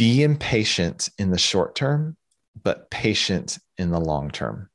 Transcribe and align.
be 0.00 0.22
impatient 0.22 1.10
in 1.18 1.30
the 1.30 1.36
short 1.36 1.74
term, 1.74 2.16
but 2.62 2.90
patient 2.90 3.58
in 3.76 3.90
the 3.90 4.00
long 4.00 4.30
term. 4.30 4.70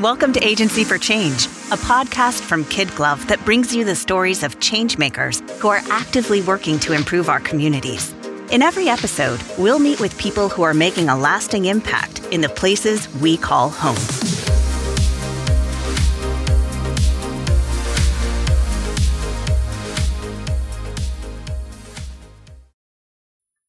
Welcome 0.00 0.32
to 0.34 0.46
Agency 0.46 0.84
for 0.84 0.98
Change, 0.98 1.46
a 1.46 1.76
podcast 1.76 2.42
from 2.42 2.64
Kid 2.66 2.94
Glove 2.94 3.26
that 3.26 3.44
brings 3.44 3.74
you 3.74 3.84
the 3.84 3.96
stories 3.96 4.44
of 4.44 4.60
changemakers 4.60 5.40
who 5.58 5.66
are 5.66 5.82
actively 5.90 6.42
working 6.42 6.78
to 6.78 6.92
improve 6.92 7.28
our 7.28 7.40
communities. 7.40 8.14
In 8.52 8.62
every 8.62 8.88
episode, 8.88 9.42
we'll 9.58 9.80
meet 9.80 9.98
with 9.98 10.16
people 10.16 10.48
who 10.48 10.62
are 10.62 10.74
making 10.74 11.08
a 11.08 11.18
lasting 11.18 11.64
impact 11.64 12.20
in 12.26 12.40
the 12.40 12.48
places 12.48 13.12
we 13.14 13.36
call 13.36 13.68
home. 13.68 14.25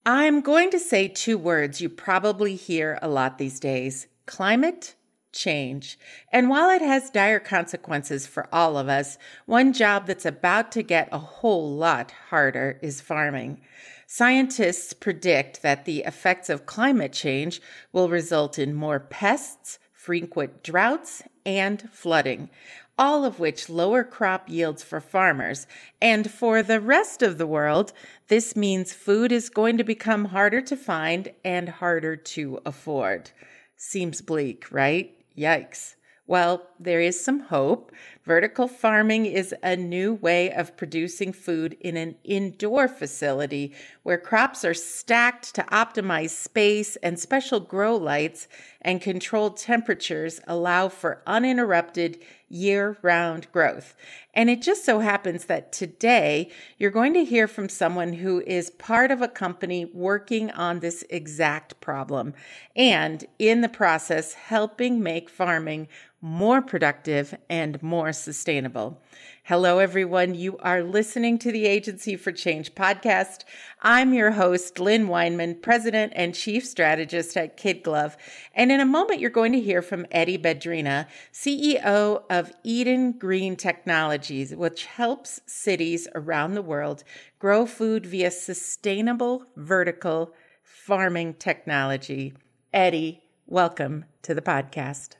I'm 0.09 0.39
going 0.39 0.69
to 0.69 0.79
say 0.79 1.09
two 1.09 1.37
words 1.37 1.81
you 1.81 1.89
probably 1.89 2.55
hear 2.55 2.97
a 3.01 3.09
lot 3.09 3.37
these 3.37 3.59
days 3.59 4.07
climate 4.25 4.95
change. 5.33 5.99
And 6.31 6.49
while 6.49 6.69
it 6.69 6.81
has 6.81 7.09
dire 7.09 7.41
consequences 7.41 8.25
for 8.25 8.47
all 8.53 8.77
of 8.77 8.87
us, 8.87 9.17
one 9.47 9.73
job 9.73 10.07
that's 10.07 10.25
about 10.25 10.71
to 10.71 10.81
get 10.81 11.09
a 11.11 11.19
whole 11.19 11.75
lot 11.75 12.13
harder 12.29 12.79
is 12.81 13.01
farming. 13.01 13.59
Scientists 14.07 14.93
predict 14.93 15.61
that 15.61 15.83
the 15.83 16.03
effects 16.03 16.49
of 16.49 16.65
climate 16.65 17.11
change 17.11 17.59
will 17.91 18.07
result 18.07 18.57
in 18.57 18.73
more 18.73 19.01
pests, 19.01 19.77
frequent 19.91 20.63
droughts, 20.63 21.21
and 21.45 21.89
flooding 21.91 22.49
all 22.97 23.25
of 23.25 23.39
which 23.39 23.69
lower 23.69 24.03
crop 24.03 24.49
yields 24.49 24.83
for 24.83 24.99
farmers. 24.99 25.67
And 26.01 26.29
for 26.31 26.63
the 26.63 26.81
rest 26.81 27.21
of 27.21 27.37
the 27.37 27.47
world, 27.47 27.93
this 28.27 28.55
means 28.55 28.93
food 28.93 29.31
is 29.31 29.49
going 29.49 29.77
to 29.77 29.83
become 29.83 30.25
harder 30.25 30.61
to 30.61 30.75
find 30.75 31.31
and 31.45 31.69
harder 31.69 32.15
to 32.15 32.59
afford. 32.65 33.31
Seems 33.75 34.21
bleak, 34.21 34.71
right? 34.71 35.13
Yikes. 35.37 35.95
Well, 36.27 36.67
there 36.77 36.99
is 36.99 37.23
some 37.23 37.39
hope. 37.39 37.93
Vertical 38.25 38.67
farming 38.67 39.27
is 39.27 39.55
a 39.63 39.77
new 39.77 40.15
way 40.15 40.51
of 40.51 40.75
producing 40.75 41.31
food 41.31 41.77
in 41.79 41.95
an 41.95 42.15
indoor 42.25 42.89
facility 42.89 43.73
where 44.03 44.17
crops 44.17 44.65
are 44.65 44.73
stacked 44.73 45.55
to 45.55 45.63
optimize 45.63 46.31
space 46.31 46.97
and 46.97 47.17
special 47.17 47.61
grow 47.61 47.95
lights 47.95 48.49
and 48.81 49.01
controlled 49.01 49.55
temperatures 49.55 50.41
allow 50.47 50.89
for 50.89 51.21
uninterrupted 51.25 52.19
year 52.49 52.97
round 53.01 53.51
growth. 53.51 53.95
And 54.33 54.49
it 54.49 54.61
just 54.61 54.85
so 54.85 54.99
happens 54.99 55.45
that 55.45 55.71
today 55.71 56.49
you're 56.77 56.91
going 56.91 57.13
to 57.13 57.25
hear 57.25 57.47
from 57.47 57.69
someone 57.69 58.13
who 58.13 58.41
is 58.45 58.69
part 58.69 59.11
of 59.11 59.21
a 59.21 59.27
company 59.27 59.85
working 59.85 60.51
on 60.51 60.79
this 60.79 61.03
exact 61.09 61.79
problem 61.81 62.33
and 62.75 63.25
in 63.39 63.61
the 63.61 63.69
process 63.69 64.33
helping 64.33 65.01
make 65.01 65.29
farming 65.29 65.87
more 66.21 66.61
productive 66.61 67.35
and 67.49 67.81
more 67.83 68.11
sustainable. 68.11 69.01
Hello, 69.47 69.79
everyone. 69.79 70.35
You 70.35 70.57
are 70.57 70.83
listening 70.83 71.37
to 71.37 71.53
the 71.53 71.67
Agency 71.67 72.17
for 72.17 72.33
Change 72.33 72.75
podcast. 72.75 73.45
I'm 73.81 74.13
your 74.13 74.31
host, 74.31 74.77
Lynn 74.77 75.07
Weinman, 75.07 75.61
President 75.61 76.11
and 76.17 76.35
Chief 76.35 76.65
Strategist 76.65 77.37
at 77.37 77.55
Kid 77.55 77.81
Glove. 77.81 78.17
And 78.53 78.73
in 78.73 78.81
a 78.81 78.85
moment, 78.85 79.21
you're 79.21 79.29
going 79.29 79.53
to 79.53 79.61
hear 79.61 79.81
from 79.81 80.05
Eddie 80.11 80.37
Badrina, 80.37 81.07
CEO 81.31 82.23
of 82.29 82.51
Eden 82.65 83.13
Green 83.13 83.55
Technologies, 83.55 84.53
which 84.53 84.83
helps 84.83 85.39
cities 85.45 86.09
around 86.13 86.55
the 86.55 86.61
world 86.61 87.05
grow 87.39 87.65
food 87.65 88.05
via 88.05 88.31
sustainable 88.31 89.45
vertical 89.55 90.33
farming 90.61 91.35
technology. 91.35 92.33
Eddie, 92.73 93.23
welcome 93.45 94.03
to 94.23 94.35
the 94.35 94.41
podcast. 94.41 95.11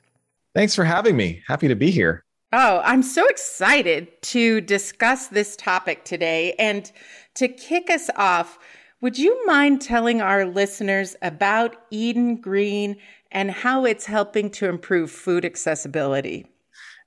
Thanks 0.54 0.74
for 0.74 0.84
having 0.84 1.16
me. 1.16 1.42
Happy 1.46 1.68
to 1.68 1.74
be 1.74 1.90
here. 1.90 2.26
Oh, 2.52 2.80
I'm 2.82 3.02
so 3.02 3.26
excited 3.26 4.08
to 4.22 4.62
discuss 4.62 5.26
this 5.26 5.54
topic 5.54 6.04
today. 6.04 6.54
And 6.58 6.90
to 7.34 7.46
kick 7.46 7.90
us 7.90 8.08
off, 8.16 8.58
would 9.02 9.18
you 9.18 9.46
mind 9.46 9.82
telling 9.82 10.22
our 10.22 10.46
listeners 10.46 11.14
about 11.20 11.76
Eden 11.90 12.36
Green 12.36 12.96
and 13.30 13.50
how 13.50 13.84
it's 13.84 14.06
helping 14.06 14.50
to 14.52 14.66
improve 14.66 15.10
food 15.10 15.44
accessibility? 15.44 16.46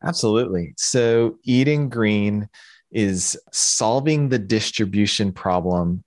Absolutely. 0.04 0.74
So, 0.78 1.40
Eden 1.44 1.90
Green 1.90 2.48
is 2.92 3.40
solving 3.52 4.30
the 4.30 4.40
distribution 4.40 5.32
problem 5.32 6.04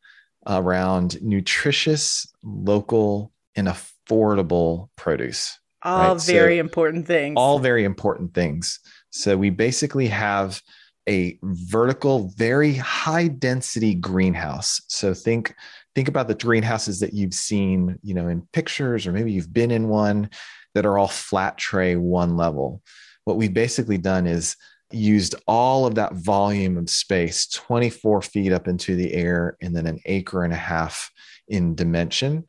around 0.46 1.20
nutritious, 1.22 2.32
local, 2.44 3.32
and 3.56 3.66
affordable 3.66 4.90
produce. 4.96 5.58
All 5.82 6.14
right? 6.14 6.22
very 6.22 6.56
so, 6.56 6.60
important 6.60 7.06
things. 7.06 7.34
All 7.36 7.58
very 7.58 7.84
important 7.84 8.32
things. 8.32 8.78
So 9.14 9.36
we 9.36 9.50
basically 9.50 10.08
have 10.08 10.60
a 11.08 11.38
vertical, 11.44 12.32
very 12.36 12.74
high 12.74 13.28
density 13.28 13.94
greenhouse. 13.94 14.80
So 14.88 15.14
think 15.14 15.54
think 15.94 16.08
about 16.08 16.26
the 16.26 16.34
greenhouses 16.34 16.98
that 16.98 17.14
you've 17.14 17.32
seen, 17.32 17.96
you 18.02 18.12
know, 18.12 18.26
in 18.26 18.42
pictures, 18.52 19.06
or 19.06 19.12
maybe 19.12 19.30
you've 19.30 19.52
been 19.52 19.70
in 19.70 19.88
one 19.88 20.30
that 20.74 20.84
are 20.84 20.98
all 20.98 21.06
flat 21.06 21.56
tray, 21.56 21.94
one 21.94 22.36
level. 22.36 22.82
What 23.22 23.36
we've 23.36 23.54
basically 23.54 23.98
done 23.98 24.26
is 24.26 24.56
used 24.90 25.36
all 25.46 25.86
of 25.86 25.94
that 25.94 26.14
volume 26.14 26.76
of 26.76 26.90
space, 26.90 27.46
24 27.46 28.20
feet 28.20 28.52
up 28.52 28.66
into 28.66 28.96
the 28.96 29.12
air, 29.14 29.56
and 29.62 29.76
then 29.76 29.86
an 29.86 30.00
acre 30.06 30.42
and 30.42 30.52
a 30.52 30.56
half 30.56 31.12
in 31.46 31.76
dimension. 31.76 32.46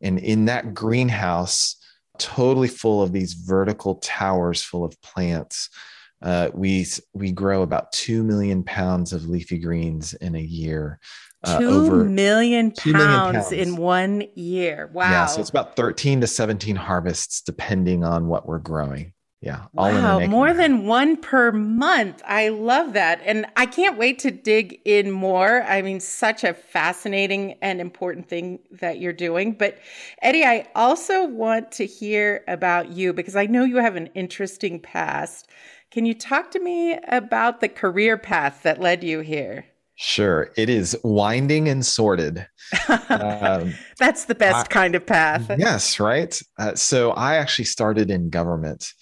And 0.00 0.18
in 0.18 0.46
that 0.46 0.74
greenhouse, 0.74 1.76
totally 2.18 2.66
full 2.66 3.02
of 3.02 3.12
these 3.12 3.34
vertical 3.34 3.96
towers 3.96 4.64
full 4.64 4.84
of 4.84 5.00
plants 5.00 5.70
uh, 6.22 6.50
we 6.54 6.86
we 7.14 7.32
grow 7.32 7.62
about 7.62 7.92
two 7.92 8.22
million 8.24 8.64
pounds 8.64 9.12
of 9.12 9.28
leafy 9.28 9.58
greens 9.58 10.14
in 10.14 10.34
a 10.34 10.40
year. 10.40 10.98
Uh, 11.44 11.58
two, 11.58 11.68
over 11.68 12.04
million 12.04 12.72
two 12.72 12.92
million 12.92 13.32
pounds 13.32 13.52
in 13.52 13.76
one 13.76 14.24
year. 14.34 14.90
Wow. 14.92 15.10
Yeah, 15.10 15.26
so 15.26 15.40
it's 15.40 15.50
about 15.50 15.76
13 15.76 16.20
to 16.22 16.26
17 16.26 16.74
harvests 16.74 17.42
depending 17.42 18.02
on 18.02 18.26
what 18.26 18.46
we're 18.46 18.58
growing. 18.58 19.12
Yeah. 19.40 19.66
wow. 19.72 20.18
More 20.26 20.52
than 20.52 20.86
one 20.86 21.16
per 21.16 21.52
month. 21.52 22.22
I 22.26 22.48
love 22.48 22.94
that. 22.94 23.20
And 23.24 23.46
I 23.56 23.66
can't 23.66 23.96
wait 23.96 24.18
to 24.20 24.32
dig 24.32 24.80
in 24.84 25.12
more. 25.12 25.62
I 25.62 25.80
mean, 25.80 26.00
such 26.00 26.42
a 26.42 26.54
fascinating 26.54 27.52
and 27.62 27.80
important 27.80 28.28
thing 28.28 28.58
that 28.72 28.98
you're 28.98 29.12
doing. 29.12 29.52
But 29.52 29.78
Eddie, 30.22 30.44
I 30.44 30.66
also 30.74 31.26
want 31.26 31.70
to 31.72 31.86
hear 31.86 32.42
about 32.48 32.90
you 32.90 33.12
because 33.12 33.36
I 33.36 33.46
know 33.46 33.62
you 33.62 33.76
have 33.76 33.94
an 33.94 34.08
interesting 34.08 34.80
past. 34.80 35.48
Can 35.92 36.04
you 36.04 36.14
talk 36.14 36.50
to 36.50 36.60
me 36.60 36.98
about 37.06 37.60
the 37.60 37.68
career 37.68 38.18
path 38.18 38.64
that 38.64 38.80
led 38.80 39.04
you 39.04 39.20
here? 39.20 39.66
Sure. 39.94 40.50
It 40.56 40.68
is 40.68 40.96
winding 41.02 41.68
and 41.68 41.84
sorted. 41.86 42.46
Um, 43.08 43.74
That's 43.98 44.26
the 44.26 44.34
best 44.34 44.66
I, 44.66 44.68
kind 44.68 44.94
of 44.94 45.06
path. 45.06 45.50
Yes, 45.58 45.98
right. 45.98 46.40
Uh, 46.58 46.74
so 46.74 47.12
I 47.12 47.36
actually 47.36 47.64
started 47.64 48.10
in 48.10 48.30
government. 48.30 48.92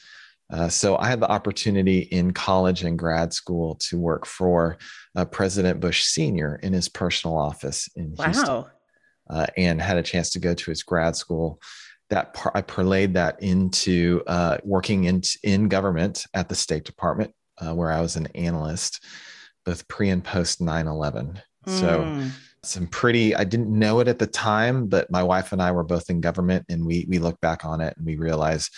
Uh, 0.53 0.69
so 0.69 0.97
I 0.97 1.09
had 1.09 1.21
the 1.21 1.31
opportunity 1.31 2.01
in 2.01 2.33
college 2.33 2.85
and 2.85 2.99
grad 2.99 3.33
school 3.33 3.75
to 3.89 3.99
work 3.99 4.27
for 4.27 4.79
uh, 5.17 5.25
President 5.25 5.81
Bush 5.81 6.05
Sr. 6.05 6.61
in 6.63 6.73
his 6.73 6.89
personal 6.89 7.37
office 7.37 7.89
in 7.97 8.15
wow. 8.17 8.25
Houston. 8.25 8.65
Uh, 9.29 9.47
and 9.57 9.83
had 9.83 9.97
a 9.97 10.05
chance 10.05 10.31
to 10.31 10.39
go 10.39 10.55
to 10.55 10.71
his 10.71 10.85
grad 10.85 11.17
school 11.17 11.61
that 12.11 12.35
par- 12.35 12.53
I 12.55 12.63
parlayed 12.63 13.15
that 13.15 13.43
into 13.43 14.23
uh, 14.27 14.59
working 14.63 15.05
in 15.05 15.23
in 15.43 15.69
government 15.69 16.27
at 16.35 16.49
the 16.49 16.55
State 16.55 16.85
Department, 16.85 17.33
uh, 17.59 17.75
where 17.75 17.91
I 17.91 18.01
was 18.01 18.17
an 18.17 18.29
analyst, 18.35 19.05
both 19.65 19.87
pre 19.89 20.11
and 20.11 20.23
post 20.23 20.61
9/11. 20.61 21.41
Mm. 21.67 21.81
So 21.81 22.05
hmm. 22.05 22.29
some 22.63 22.87
pretty. 22.87 23.35
I 23.35 23.45
didn't 23.45 23.77
know 23.77 24.01
it 24.01 24.09
at 24.09 24.19
the 24.19 24.27
time, 24.27 24.87
but 24.87 25.11
my 25.11 25.23
wife 25.23 25.53
and 25.53 25.61
I 25.61 25.73
were 25.73 25.85
both 25.85 26.09
in 26.11 26.21
government, 26.21 26.67
and 26.69 26.87
we 26.87 27.07
we 27.09 27.19
look 27.19 27.41
back 27.41 27.65
on 27.65 27.81
it 27.81 27.97
and 27.97 28.07
we 28.07 28.17
realized 28.17 28.73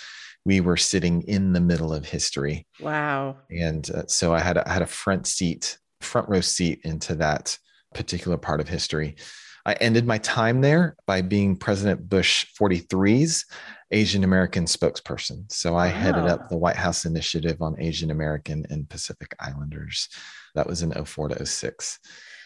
we 0.44 0.60
were 0.60 0.76
sitting 0.76 1.22
in 1.22 1.52
the 1.52 1.60
middle 1.60 1.92
of 1.92 2.04
history. 2.04 2.66
Wow! 2.80 3.36
And 3.50 3.88
uh, 3.90 4.06
so 4.06 4.34
I 4.34 4.40
had 4.40 4.58
I 4.58 4.72
had 4.72 4.82
a 4.82 4.86
front 4.86 5.26
seat, 5.26 5.78
front 6.00 6.28
row 6.28 6.40
seat 6.40 6.80
into 6.84 7.14
that 7.16 7.58
particular 7.94 8.36
part 8.36 8.60
of 8.60 8.68
history. 8.68 9.16
I 9.66 9.74
ended 9.74 10.06
my 10.06 10.18
time 10.18 10.62
there 10.62 10.96
by 11.06 11.20
being 11.20 11.56
President 11.56 12.08
Bush 12.08 12.46
43's 12.58 13.44
Asian 13.90 14.24
American 14.24 14.64
spokesperson. 14.64 15.50
So 15.52 15.76
I 15.76 15.88
wow. 15.88 15.92
headed 15.92 16.24
up 16.24 16.48
the 16.48 16.56
White 16.56 16.76
House 16.76 17.04
initiative 17.04 17.60
on 17.60 17.76
Asian 17.78 18.10
American 18.10 18.64
and 18.70 18.88
Pacific 18.88 19.34
Islanders. 19.40 20.08
That 20.54 20.66
was 20.66 20.82
in 20.82 20.92
04 20.92 21.28
to 21.28 21.44
06. 21.44 21.98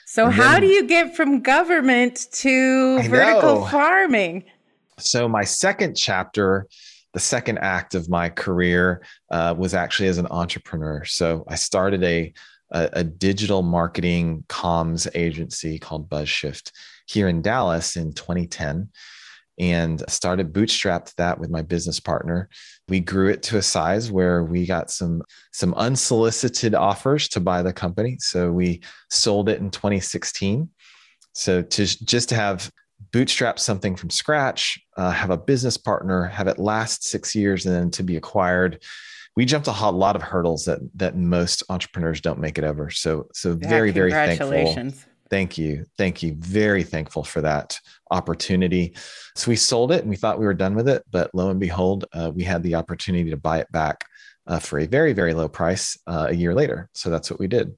So, 0.06 0.27
and 0.27 0.35
how 0.35 0.53
then, 0.53 0.62
do 0.62 0.67
you 0.67 0.87
get 0.87 1.17
from 1.17 1.43
government 1.43 2.27
to 2.33 2.99
I 3.00 3.09
vertical 3.09 3.61
know. 3.61 3.67
farming? 3.67 4.45
So, 4.99 5.29
my 5.29 5.45
second 5.45 5.95
chapter, 5.97 6.67
the 7.12 7.20
second 7.20 7.59
act 7.59 7.94
of 7.94 8.09
my 8.09 8.29
career, 8.29 9.05
uh, 9.31 9.55
was 9.56 9.75
actually 9.75 10.09
as 10.09 10.19
an 10.19 10.29
entrepreneur. 10.31 11.05
So, 11.05 11.44
I 11.49 11.56
started 11.56 12.03
a 12.05 12.32
a, 12.73 12.88
a 12.94 13.05
digital 13.05 13.62
marketing 13.62 14.44
comms 14.49 15.09
agency 15.14 15.79
called 15.79 16.09
BuzzShift 16.09 16.73
here 17.06 17.29
in 17.29 17.43
Dallas 17.43 17.97
in 17.97 18.12
2010 18.12 18.88
and 19.59 20.03
started 20.09 20.53
bootstrapped 20.53 21.14
that 21.17 21.38
with 21.38 21.50
my 21.50 21.62
business 21.62 22.00
partner. 22.00 22.49
We 22.88 23.00
grew 23.00 23.29
it 23.29 23.43
to 23.44 23.59
a 23.59 23.62
size 23.62 24.11
where 24.11 24.43
we 24.44 24.67
got 24.67 24.91
some 24.91 25.23
some 25.53 25.75
unsolicited 25.75 26.75
offers 26.75 27.29
to 27.29 27.41
buy 27.41 27.62
the 27.62 27.73
company. 27.73 28.17
So 28.19 28.50
we 28.50 28.82
sold 29.11 29.49
it 29.49 29.61
in 29.61 29.70
2016. 29.70 30.69
So 31.35 31.62
to 31.62 32.05
just 32.05 32.31
to 32.31 32.35
have 32.35 32.70
bootstrap 33.12 33.59
something 33.59 33.94
from 33.94 34.11
scratch, 34.11 34.81
uh, 34.97 35.11
have 35.11 35.31
a 35.31 35.37
business 35.37 35.76
partner, 35.76 36.25
have 36.25 36.49
it 36.49 36.59
last 36.59 37.05
six 37.05 37.35
years, 37.35 37.67
and 37.67 37.75
then 37.75 37.91
to 37.93 38.03
be 38.03 38.17
acquired. 38.17 38.82
We 39.37 39.44
jumped 39.44 39.69
a 39.69 39.73
whole 39.73 39.93
lot 39.93 40.17
of 40.17 40.23
hurdles 40.23 40.64
that 40.67 40.81
that 40.97 41.17
most 41.17 41.62
entrepreneurs 41.69 42.20
don't 42.20 42.38
make 42.38 42.59
it 42.59 42.64
over. 42.64 42.91
So 42.91 43.29
so 43.32 43.59
yeah, 43.61 43.69
very 43.69 43.91
very 43.91 44.11
thankful 44.11 44.50
Thank 45.31 45.56
you. 45.56 45.87
Thank 45.97 46.23
you. 46.23 46.35
Very 46.38 46.82
thankful 46.82 47.25
for 47.25 47.41
that 47.41 47.79
opportunity. 48.11 48.94
So 49.35 49.50
we 49.50 49.56
sold 49.56 49.91
it 49.91 50.03
and 50.03 50.11
we 50.11 50.17
thought 50.17 50.38
we 50.38 50.44
were 50.44 50.53
done 50.53 50.75
with 50.75 50.87
it. 50.87 51.05
But 51.11 51.35
lo 51.35 51.49
and 51.49 51.59
behold, 51.59 52.05
uh, 52.12 52.31
we 52.35 52.43
had 52.43 52.62
the 52.62 52.75
opportunity 52.75 53.31
to 53.31 53.38
buy 53.38 53.61
it 53.61 53.73
back 53.73 54.05
uh, 54.47 54.59
for 54.59 54.79
a 54.79 54.87
very, 54.87 55.14
very 55.14 55.32
low 55.32 55.49
price 55.49 55.99
uh, 56.06 56.26
a 56.29 56.35
year 56.35 56.55
later. 56.55 56.91
So 56.93 57.09
that's 57.09 57.31
what 57.31 57.41
we 57.41 57.49
did. 57.49 57.75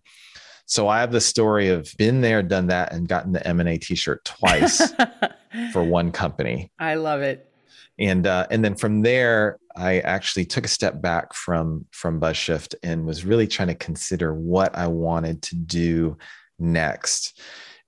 So 0.67 0.89
I 0.89 1.01
have 1.01 1.13
the 1.13 1.21
story 1.21 1.69
of 1.69 1.93
been 1.99 2.21
there, 2.21 2.43
done 2.43 2.69
that, 2.69 2.93
and 2.93 3.07
gotten 3.07 3.33
the 3.33 3.47
M&A 3.47 3.79
t-shirt 3.79 4.25
twice 4.25 4.93
for 5.73 5.83
one 5.83 6.11
company. 6.11 6.71
I 6.79 6.95
love 6.95 7.21
it. 7.21 7.51
And 7.99 8.27
uh, 8.27 8.47
and 8.51 8.65
then 8.65 8.75
from 8.75 9.03
there, 9.03 9.59
I 9.77 10.01
actually 10.01 10.47
took 10.47 10.65
a 10.65 10.69
step 10.69 11.01
back 11.01 11.33
from 11.33 11.87
from 11.93 12.21
BuzzShift 12.21 12.75
and 12.83 13.07
was 13.07 13.25
really 13.25 13.47
trying 13.47 13.69
to 13.69 13.75
consider 13.75 14.35
what 14.35 14.77
I 14.77 14.89
wanted 14.89 15.43
to 15.43 15.55
do 15.55 16.17
next. 16.59 17.41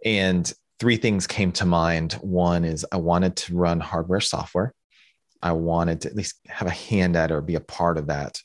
And 0.04 0.52
three 0.78 0.96
things 0.96 1.26
came 1.26 1.50
to 1.52 1.64
mind. 1.64 2.12
One 2.14 2.64
is 2.64 2.86
I 2.92 2.98
wanted 2.98 3.34
to 3.36 3.56
run 3.56 3.80
hardware 3.80 4.20
software. 4.20 4.72
I 5.42 5.52
wanted 5.52 6.02
to 6.02 6.08
at 6.08 6.16
least 6.16 6.36
have 6.48 6.68
a 6.68 6.72
hand 6.72 7.16
at 7.16 7.32
or 7.32 7.40
be 7.40 7.56
a 7.56 7.60
part 7.60 7.98
of 7.98 8.06
that. 8.06 8.40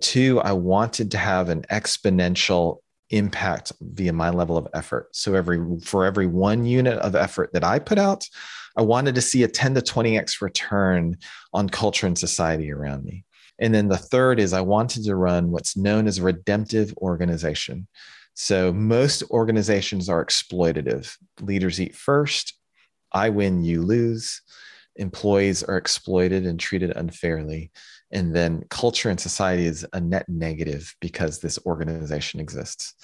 Two, 0.00 0.40
I 0.40 0.52
wanted 0.52 1.10
to 1.12 1.18
have 1.18 1.48
an 1.48 1.62
exponential 1.70 2.78
impact 3.10 3.72
via 3.80 4.12
my 4.12 4.30
level 4.30 4.56
of 4.56 4.68
effort. 4.74 5.14
So 5.14 5.34
every 5.34 5.80
for 5.80 6.04
every 6.04 6.26
one 6.26 6.64
unit 6.64 6.98
of 6.98 7.14
effort 7.14 7.52
that 7.52 7.64
I 7.64 7.78
put 7.78 7.98
out, 7.98 8.26
I 8.76 8.82
wanted 8.82 9.14
to 9.14 9.20
see 9.20 9.42
a 9.42 9.48
10 9.48 9.74
to 9.74 9.80
20x 9.80 10.40
return 10.40 11.16
on 11.52 11.68
culture 11.68 12.06
and 12.06 12.18
society 12.18 12.72
around 12.72 13.04
me. 13.04 13.24
And 13.58 13.72
then 13.72 13.88
the 13.88 13.96
third 13.96 14.40
is 14.40 14.52
I 14.52 14.62
wanted 14.62 15.04
to 15.04 15.14
run 15.14 15.50
what's 15.50 15.76
known 15.76 16.06
as 16.06 16.18
a 16.18 16.22
redemptive 16.22 16.92
organization. 16.98 17.86
So 18.34 18.72
most 18.72 19.22
organizations 19.30 20.08
are 20.08 20.24
exploitative. 20.24 21.16
Leaders 21.40 21.80
eat 21.80 21.94
first. 21.94 22.54
I 23.12 23.28
win, 23.28 23.62
you 23.62 23.82
lose. 23.82 24.42
Employees 24.96 25.62
are 25.62 25.76
exploited 25.76 26.46
and 26.46 26.58
treated 26.58 26.96
unfairly. 26.96 27.70
And 28.14 28.34
then 28.34 28.64
culture 28.70 29.10
and 29.10 29.20
society 29.20 29.66
is 29.66 29.86
a 29.92 30.00
net 30.00 30.26
negative 30.28 30.94
because 31.00 31.40
this 31.40 31.58
organization 31.66 32.40
exists. 32.40 32.94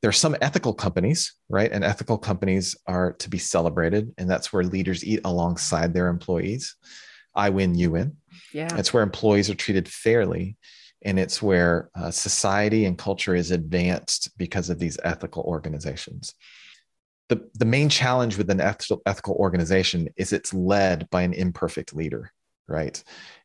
There 0.00 0.08
are 0.08 0.12
some 0.12 0.36
ethical 0.40 0.74
companies, 0.74 1.34
right? 1.48 1.70
And 1.70 1.84
ethical 1.84 2.18
companies 2.18 2.76
are 2.86 3.12
to 3.14 3.28
be 3.28 3.38
celebrated. 3.38 4.12
And 4.16 4.28
that's 4.30 4.52
where 4.52 4.64
leaders 4.64 5.04
eat 5.04 5.20
alongside 5.24 5.92
their 5.92 6.08
employees. 6.08 6.76
I 7.34 7.50
win, 7.50 7.74
you 7.76 7.92
win. 7.92 8.16
Yeah. 8.52 8.74
It's 8.76 8.92
where 8.92 9.02
employees 9.02 9.50
are 9.50 9.54
treated 9.54 9.88
fairly 9.88 10.56
and 11.02 11.18
it's 11.18 11.40
where 11.40 11.90
uh, 11.94 12.10
society 12.10 12.84
and 12.84 12.98
culture 12.98 13.34
is 13.34 13.50
advanced 13.50 14.36
because 14.36 14.70
of 14.70 14.78
these 14.78 14.98
ethical 15.04 15.42
organizations. 15.44 16.34
The, 17.28 17.48
the 17.54 17.64
main 17.64 17.88
challenge 17.88 18.38
with 18.38 18.50
an 18.50 18.60
ethical, 18.60 19.02
ethical 19.06 19.34
organization 19.34 20.08
is 20.16 20.32
it's 20.32 20.54
led 20.54 21.08
by 21.10 21.22
an 21.22 21.34
imperfect 21.34 21.94
leader, 21.94 22.32
right? 22.68 23.02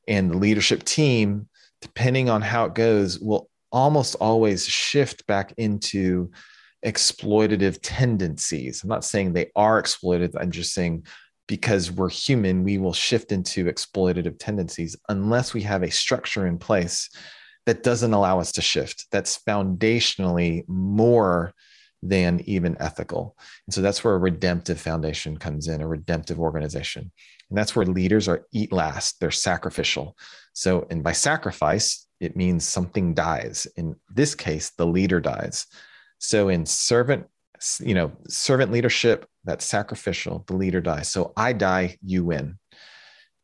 And 0.07 0.31
the 0.31 0.37
leadership 0.37 0.83
team, 0.83 1.47
depending 1.81 2.29
on 2.29 2.41
how 2.41 2.65
it 2.65 2.75
goes, 2.75 3.19
will 3.19 3.49
almost 3.71 4.15
always 4.15 4.65
shift 4.67 5.25
back 5.25 5.53
into 5.57 6.31
exploitative 6.85 7.79
tendencies. 7.81 8.83
I'm 8.83 8.89
not 8.89 9.05
saying 9.05 9.33
they 9.33 9.51
are 9.55 9.81
exploitative, 9.81 10.35
I'm 10.39 10.51
just 10.51 10.73
saying 10.73 11.05
because 11.47 11.91
we're 11.91 12.09
human, 12.09 12.63
we 12.63 12.77
will 12.77 12.93
shift 12.93 13.31
into 13.31 13.65
exploitative 13.65 14.37
tendencies 14.39 14.95
unless 15.09 15.53
we 15.53 15.61
have 15.61 15.83
a 15.83 15.91
structure 15.91 16.47
in 16.47 16.57
place 16.57 17.09
that 17.65 17.83
doesn't 17.83 18.13
allow 18.13 18.39
us 18.39 18.51
to 18.53 18.61
shift. 18.61 19.07
That's 19.11 19.39
foundationally 19.47 20.67
more 20.67 21.53
than 22.03 22.41
even 22.45 22.75
ethical. 22.81 23.35
And 23.65 23.73
so 23.73 23.81
that's 23.81 24.03
where 24.03 24.15
a 24.15 24.19
redemptive 24.19 24.79
foundation 24.79 25.37
comes 25.37 25.67
in, 25.67 25.81
a 25.81 25.87
redemptive 25.87 26.39
organization. 26.39 27.11
And 27.49 27.57
that's 27.57 27.75
where 27.75 27.85
leaders 27.85 28.27
are 28.27 28.45
eat 28.51 28.73
last, 28.73 29.19
they're 29.19 29.31
sacrificial. 29.31 30.17
So, 30.53 30.85
and 30.89 31.01
by 31.01 31.13
sacrifice, 31.13 32.05
it 32.19 32.35
means 32.35 32.67
something 32.67 33.13
dies. 33.13 33.67
In 33.77 33.95
this 34.13 34.35
case, 34.35 34.71
the 34.71 34.85
leader 34.85 35.21
dies. 35.21 35.65
So 36.19 36.49
in 36.49 36.65
servant, 36.65 37.25
you 37.79 37.93
know, 37.93 38.11
servant 38.27 38.71
leadership, 38.71 39.25
that's 39.45 39.65
sacrificial, 39.65 40.43
the 40.47 40.55
leader 40.55 40.81
dies. 40.81 41.09
So 41.09 41.31
I 41.37 41.53
die, 41.53 41.97
you 42.03 42.25
win. 42.25 42.59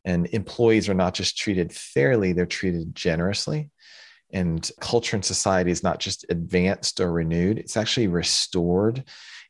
And 0.06 0.28
employees 0.28 0.90
are 0.90 0.94
not 0.94 1.14
just 1.14 1.38
treated 1.38 1.74
fairly, 1.74 2.34
they're 2.34 2.46
treated 2.46 2.96
generously 2.96 3.70
and 4.32 4.70
culture 4.80 5.16
and 5.16 5.26
society 5.26 5.72
is 5.72 5.84
not 5.84 6.00
just 6.00 6.26
advanced 6.30 7.00
or 7.00 7.12
renewed, 7.12 7.58
it's 7.58 7.78
actually 7.78 8.08
restored 8.08 9.04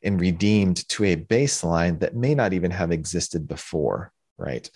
and 0.03 0.21
redeemed 0.21 0.87
to 0.89 1.03
a 1.05 1.15
baseline 1.15 1.99
that 1.99 2.15
may 2.15 2.33
not 2.33 2.53
even 2.53 2.71
have 2.71 2.91
existed 2.91 3.47
before, 3.47 4.11
right? 4.37 4.69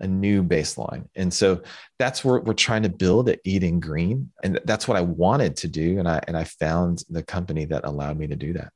A 0.00 0.06
new 0.06 0.42
baseline. 0.42 1.06
And 1.14 1.32
so 1.32 1.60
that's 1.98 2.24
what 2.24 2.44
we're 2.44 2.54
trying 2.54 2.84
to 2.84 2.88
build 2.88 3.28
at 3.28 3.40
Eden 3.44 3.80
Green. 3.80 4.30
And 4.42 4.58
that's 4.64 4.88
what 4.88 4.96
I 4.96 5.02
wanted 5.02 5.56
to 5.58 5.68
do. 5.68 5.98
And 5.98 6.08
I 6.08 6.20
and 6.26 6.36
I 6.36 6.44
found 6.44 7.04
the 7.10 7.22
company 7.22 7.66
that 7.66 7.84
allowed 7.84 8.18
me 8.18 8.26
to 8.28 8.36
do 8.36 8.54
that. 8.54 8.72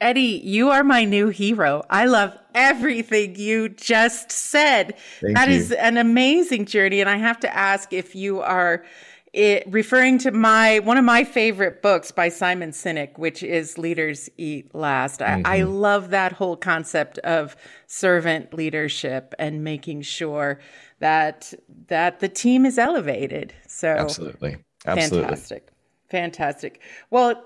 Eddie, 0.00 0.40
you 0.42 0.70
are 0.70 0.82
my 0.82 1.04
new 1.04 1.28
hero. 1.28 1.84
I 1.88 2.06
love 2.06 2.36
everything 2.56 3.36
you 3.36 3.68
just 3.68 4.32
said. 4.32 4.96
Thank 5.20 5.36
that 5.36 5.48
you. 5.48 5.54
is 5.54 5.70
an 5.70 5.96
amazing 5.96 6.64
journey. 6.66 7.00
And 7.00 7.08
I 7.08 7.18
have 7.18 7.38
to 7.40 7.56
ask 7.56 7.92
if 7.92 8.16
you 8.16 8.40
are 8.40 8.84
it, 9.32 9.64
referring 9.66 10.18
to 10.18 10.30
my 10.30 10.80
one 10.80 10.98
of 10.98 11.04
my 11.04 11.24
favorite 11.24 11.80
books 11.80 12.10
by 12.10 12.28
Simon 12.28 12.70
Sinek, 12.70 13.18
which 13.18 13.42
is 13.42 13.78
Leaders 13.78 14.28
Eat 14.36 14.74
Last. 14.74 15.20
Mm-hmm. 15.20 15.46
I, 15.46 15.54
I, 15.54 15.60
mm-hmm. 15.60 15.72
love 15.72 16.10
that 16.10 16.32
whole 16.32 16.56
concept 16.56 17.18
of 17.18 17.56
servant 17.86 18.52
leadership 18.52 19.34
and 19.38 19.64
making 19.64 20.02
sure 20.02 20.60
that 20.98 21.54
that 21.88 22.20
the 22.20 22.28
team 22.28 22.66
is 22.66 22.78
elevated. 22.78 23.54
So 23.66 23.88
absolutely, 23.88 24.58
absolutely, 24.84 25.28
fantastic, 25.28 25.68
fantastic. 26.08 26.80
Well, 27.10 27.42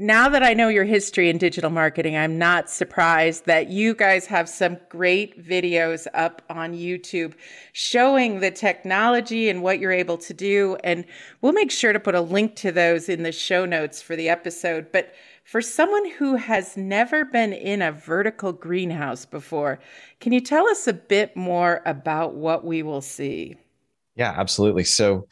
now 0.00 0.28
that 0.28 0.42
I 0.42 0.54
know 0.54 0.68
your 0.68 0.84
history 0.84 1.28
in 1.28 1.38
digital 1.38 1.70
marketing, 1.70 2.16
I'm 2.16 2.38
not 2.38 2.70
surprised 2.70 3.46
that 3.46 3.68
you 3.68 3.94
guys 3.94 4.26
have 4.26 4.48
some 4.48 4.78
great 4.88 5.42
videos 5.44 6.06
up 6.14 6.42
on 6.48 6.74
YouTube 6.74 7.34
showing 7.72 8.40
the 8.40 8.50
technology 8.50 9.48
and 9.48 9.62
what 9.62 9.78
you're 9.78 9.92
able 9.92 10.18
to 10.18 10.34
do. 10.34 10.76
And 10.84 11.04
we'll 11.40 11.52
make 11.52 11.70
sure 11.70 11.92
to 11.92 12.00
put 12.00 12.14
a 12.14 12.20
link 12.20 12.56
to 12.56 12.72
those 12.72 13.08
in 13.08 13.22
the 13.22 13.32
show 13.32 13.64
notes 13.64 14.00
for 14.00 14.16
the 14.16 14.28
episode. 14.28 14.92
But 14.92 15.12
for 15.44 15.62
someone 15.62 16.10
who 16.10 16.36
has 16.36 16.76
never 16.76 17.24
been 17.24 17.52
in 17.52 17.80
a 17.80 17.92
vertical 17.92 18.52
greenhouse 18.52 19.24
before, 19.24 19.80
can 20.20 20.32
you 20.32 20.40
tell 20.40 20.68
us 20.68 20.86
a 20.86 20.92
bit 20.92 21.36
more 21.36 21.82
about 21.86 22.34
what 22.34 22.64
we 22.64 22.82
will 22.82 23.00
see? 23.00 23.56
Yeah, 24.14 24.34
absolutely. 24.36 24.84
So, 24.84 25.26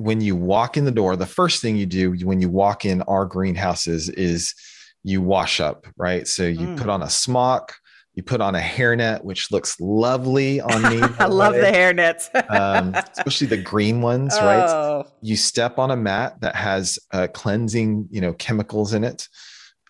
when 0.00 0.22
you 0.22 0.34
walk 0.34 0.78
in 0.78 0.86
the 0.86 0.90
door, 0.90 1.14
the 1.14 1.26
first 1.26 1.60
thing 1.60 1.76
you 1.76 1.84
do 1.84 2.12
when 2.26 2.40
you 2.40 2.48
walk 2.48 2.86
in 2.86 3.02
our 3.02 3.26
greenhouses 3.26 4.08
is 4.08 4.54
you 5.02 5.20
wash 5.20 5.60
up, 5.60 5.86
right? 5.98 6.26
So 6.26 6.44
you 6.44 6.68
mm. 6.68 6.78
put 6.78 6.88
on 6.88 7.02
a 7.02 7.10
smock, 7.10 7.74
you 8.14 8.22
put 8.22 8.40
on 8.40 8.54
a 8.54 8.60
hairnet, 8.60 9.24
which 9.24 9.52
looks 9.52 9.78
lovely 9.78 10.58
on 10.58 10.82
me. 10.84 11.02
I 11.18 11.26
love 11.26 11.52
the 11.52 11.60
hairnets, 11.60 12.30
um, 12.50 12.94
especially 13.14 13.48
the 13.48 13.58
green 13.58 14.00
ones, 14.00 14.34
oh. 14.40 14.46
right? 14.46 15.04
You 15.20 15.36
step 15.36 15.78
on 15.78 15.90
a 15.90 15.96
mat 15.96 16.40
that 16.40 16.56
has 16.56 16.98
uh, 17.12 17.26
cleansing, 17.34 18.08
you 18.10 18.22
know, 18.22 18.32
chemicals 18.32 18.94
in 18.94 19.04
it 19.04 19.28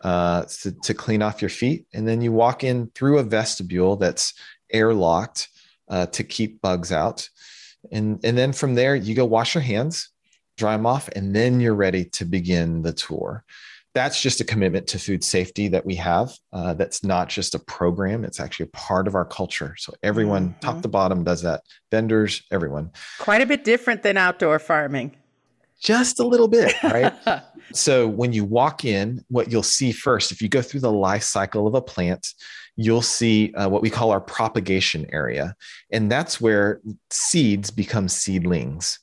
uh, 0.02 0.42
to, 0.62 0.72
to 0.72 0.92
clean 0.92 1.22
off 1.22 1.40
your 1.40 1.50
feet, 1.50 1.86
and 1.94 2.08
then 2.08 2.20
you 2.20 2.32
walk 2.32 2.64
in 2.64 2.90
through 2.96 3.18
a 3.18 3.22
vestibule 3.22 3.94
that's 3.94 4.34
airlocked 4.74 5.46
uh, 5.88 6.06
to 6.06 6.24
keep 6.24 6.60
bugs 6.60 6.90
out. 6.90 7.28
And, 7.90 8.20
and 8.24 8.36
then 8.36 8.52
from 8.52 8.74
there, 8.74 8.94
you 8.94 9.14
go 9.14 9.24
wash 9.24 9.54
your 9.54 9.62
hands, 9.62 10.10
dry 10.56 10.76
them 10.76 10.86
off, 10.86 11.08
and 11.08 11.34
then 11.34 11.60
you're 11.60 11.74
ready 11.74 12.04
to 12.04 12.24
begin 12.24 12.82
the 12.82 12.92
tour. 12.92 13.44
That's 13.92 14.22
just 14.22 14.40
a 14.40 14.44
commitment 14.44 14.86
to 14.88 14.98
food 15.00 15.24
safety 15.24 15.66
that 15.68 15.84
we 15.84 15.96
have. 15.96 16.32
Uh, 16.52 16.74
that's 16.74 17.02
not 17.02 17.28
just 17.28 17.56
a 17.56 17.58
program, 17.58 18.24
it's 18.24 18.38
actually 18.38 18.66
a 18.66 18.76
part 18.76 19.08
of 19.08 19.16
our 19.16 19.24
culture. 19.24 19.74
So 19.78 19.94
everyone, 20.02 20.50
mm-hmm. 20.50 20.60
top 20.60 20.82
to 20.82 20.88
bottom, 20.88 21.24
does 21.24 21.42
that. 21.42 21.62
Vendors, 21.90 22.42
everyone. 22.52 22.92
Quite 23.18 23.42
a 23.42 23.46
bit 23.46 23.64
different 23.64 24.02
than 24.02 24.16
outdoor 24.16 24.60
farming. 24.60 25.16
just 25.80 26.20
a 26.20 26.26
little 26.26 26.46
bit, 26.46 26.80
right? 26.84 27.12
so 27.72 28.06
when 28.06 28.32
you 28.32 28.44
walk 28.44 28.84
in, 28.84 29.24
what 29.28 29.50
you'll 29.50 29.62
see 29.62 29.92
first, 29.92 30.30
if 30.30 30.40
you 30.42 30.48
go 30.48 30.62
through 30.62 30.80
the 30.80 30.92
life 30.92 31.22
cycle 31.22 31.66
of 31.66 31.74
a 31.74 31.82
plant, 31.82 32.34
you'll 32.80 33.02
see 33.02 33.52
uh, 33.54 33.68
what 33.68 33.82
we 33.82 33.90
call 33.90 34.10
our 34.10 34.20
propagation 34.22 35.06
area. 35.12 35.54
And 35.92 36.10
that's 36.10 36.40
where 36.40 36.80
seeds 37.10 37.70
become 37.70 38.08
seedlings 38.08 38.98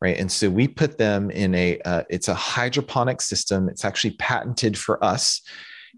right? 0.00 0.16
And 0.16 0.30
so 0.30 0.48
we 0.48 0.68
put 0.68 0.96
them 0.96 1.28
in 1.28 1.56
a 1.56 1.80
uh, 1.80 2.04
it's 2.08 2.28
a 2.28 2.34
hydroponic 2.34 3.20
system. 3.20 3.68
It's 3.68 3.84
actually 3.84 4.12
patented 4.12 4.78
for 4.78 5.02
us. 5.02 5.42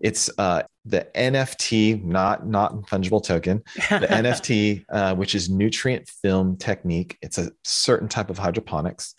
It's 0.01 0.31
uh, 0.39 0.63
the 0.87 1.07
nft 1.15 2.03
not 2.03 2.47
not 2.47 2.75
fungible 2.87 3.23
token 3.23 3.63
the 3.75 4.07
nft 4.09 4.87
uh, 4.91 5.15
which 5.15 5.35
is 5.35 5.51
nutrient 5.51 6.09
film 6.09 6.57
technique. 6.57 7.19
It's 7.21 7.37
a 7.37 7.51
certain 7.65 8.09
type 8.09 8.31
of 8.31 8.39
hydroponics 8.39 9.15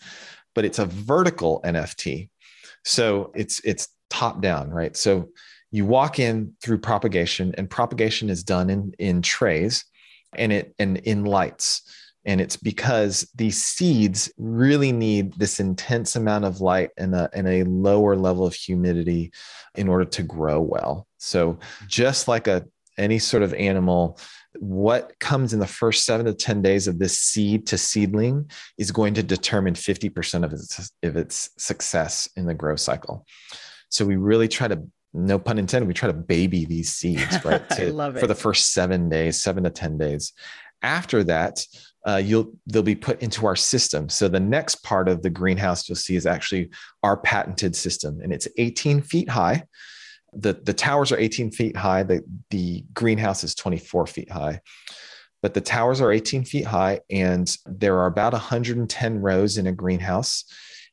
but 0.54 0.64
it's 0.64 0.80
a 0.80 0.86
vertical 0.86 1.60
nft 1.64 2.28
so 2.84 3.30
it's 3.36 3.60
it's 3.64 3.86
top 4.10 4.42
down 4.42 4.70
right? 4.70 4.96
So 4.96 5.28
you 5.72 5.84
walk 5.84 6.18
in 6.18 6.52
through 6.62 6.78
propagation 6.78 7.54
and 7.58 7.68
propagation 7.68 8.30
is 8.30 8.44
done 8.44 8.70
in 8.70 8.92
in 8.98 9.22
trays 9.22 9.84
and 10.36 10.52
it 10.52 10.74
and 10.78 10.98
in 10.98 11.24
lights 11.24 11.82
and 12.24 12.40
it's 12.40 12.56
because 12.56 13.28
these 13.34 13.60
seeds 13.60 14.32
really 14.38 14.92
need 14.92 15.32
this 15.32 15.58
intense 15.58 16.14
amount 16.14 16.44
of 16.44 16.60
light 16.60 16.90
and 16.96 17.16
a, 17.16 17.28
and 17.32 17.48
a 17.48 17.64
lower 17.64 18.14
level 18.14 18.46
of 18.46 18.54
humidity 18.54 19.32
in 19.74 19.88
order 19.88 20.04
to 20.04 20.22
grow 20.22 20.60
well 20.60 21.08
so 21.18 21.58
just 21.88 22.28
like 22.28 22.46
a 22.46 22.64
any 22.98 23.18
sort 23.18 23.42
of 23.42 23.54
animal 23.54 24.18
what 24.58 25.18
comes 25.18 25.54
in 25.54 25.60
the 25.60 25.66
first 25.66 26.04
seven 26.04 26.26
to 26.26 26.34
10 26.34 26.60
days 26.60 26.86
of 26.86 26.98
this 26.98 27.18
seed 27.18 27.66
to 27.66 27.78
seedling 27.78 28.50
is 28.76 28.92
going 28.92 29.14
to 29.14 29.22
determine 29.22 29.72
50% 29.74 30.44
of 30.44 30.52
its, 30.52 30.92
of 31.02 31.16
its 31.16 31.50
success 31.56 32.28
in 32.36 32.44
the 32.44 32.52
growth 32.52 32.80
cycle. 32.80 33.24
So 33.88 34.04
we 34.04 34.16
really 34.16 34.48
try 34.48 34.68
to 34.68 34.82
no 35.14 35.38
pun 35.38 35.58
intended, 35.58 35.86
we 35.86 35.94
try 35.94 36.08
to 36.08 36.14
baby 36.14 36.64
these 36.64 36.94
seeds, 36.94 37.38
right? 37.44 37.68
To, 37.70 37.86
I 37.86 37.90
love 37.90 38.16
it. 38.16 38.20
For 38.20 38.26
the 38.26 38.34
first 38.34 38.72
seven 38.72 39.08
days, 39.08 39.42
seven 39.42 39.64
to 39.64 39.70
10 39.70 39.98
days. 39.98 40.32
After 40.82 41.22
that, 41.24 41.64
uh, 42.04 42.16
you'll 42.16 42.52
they'll 42.66 42.82
be 42.82 42.96
put 42.96 43.22
into 43.22 43.46
our 43.46 43.54
system. 43.54 44.08
So 44.08 44.26
the 44.26 44.40
next 44.40 44.82
part 44.82 45.08
of 45.08 45.22
the 45.22 45.30
greenhouse 45.30 45.88
you'll 45.88 45.96
see 45.96 46.16
is 46.16 46.26
actually 46.26 46.70
our 47.04 47.16
patented 47.16 47.76
system, 47.76 48.20
and 48.20 48.32
it's 48.32 48.48
18 48.58 49.02
feet 49.02 49.28
high. 49.28 49.64
The, 50.32 50.54
the 50.54 50.72
towers 50.72 51.12
are 51.12 51.18
18 51.18 51.52
feet 51.52 51.76
high. 51.76 52.02
The, 52.02 52.22
the 52.50 52.84
greenhouse 52.94 53.44
is 53.44 53.54
24 53.54 54.06
feet 54.06 54.30
high 54.30 54.60
but 55.42 55.54
the 55.54 55.60
towers 55.60 56.00
are 56.00 56.12
18 56.12 56.44
feet 56.44 56.64
high 56.64 57.00
and 57.10 57.56
there 57.66 57.98
are 57.98 58.06
about 58.06 58.32
110 58.32 59.20
rows 59.20 59.58
in 59.58 59.66
a 59.66 59.72
greenhouse 59.72 60.44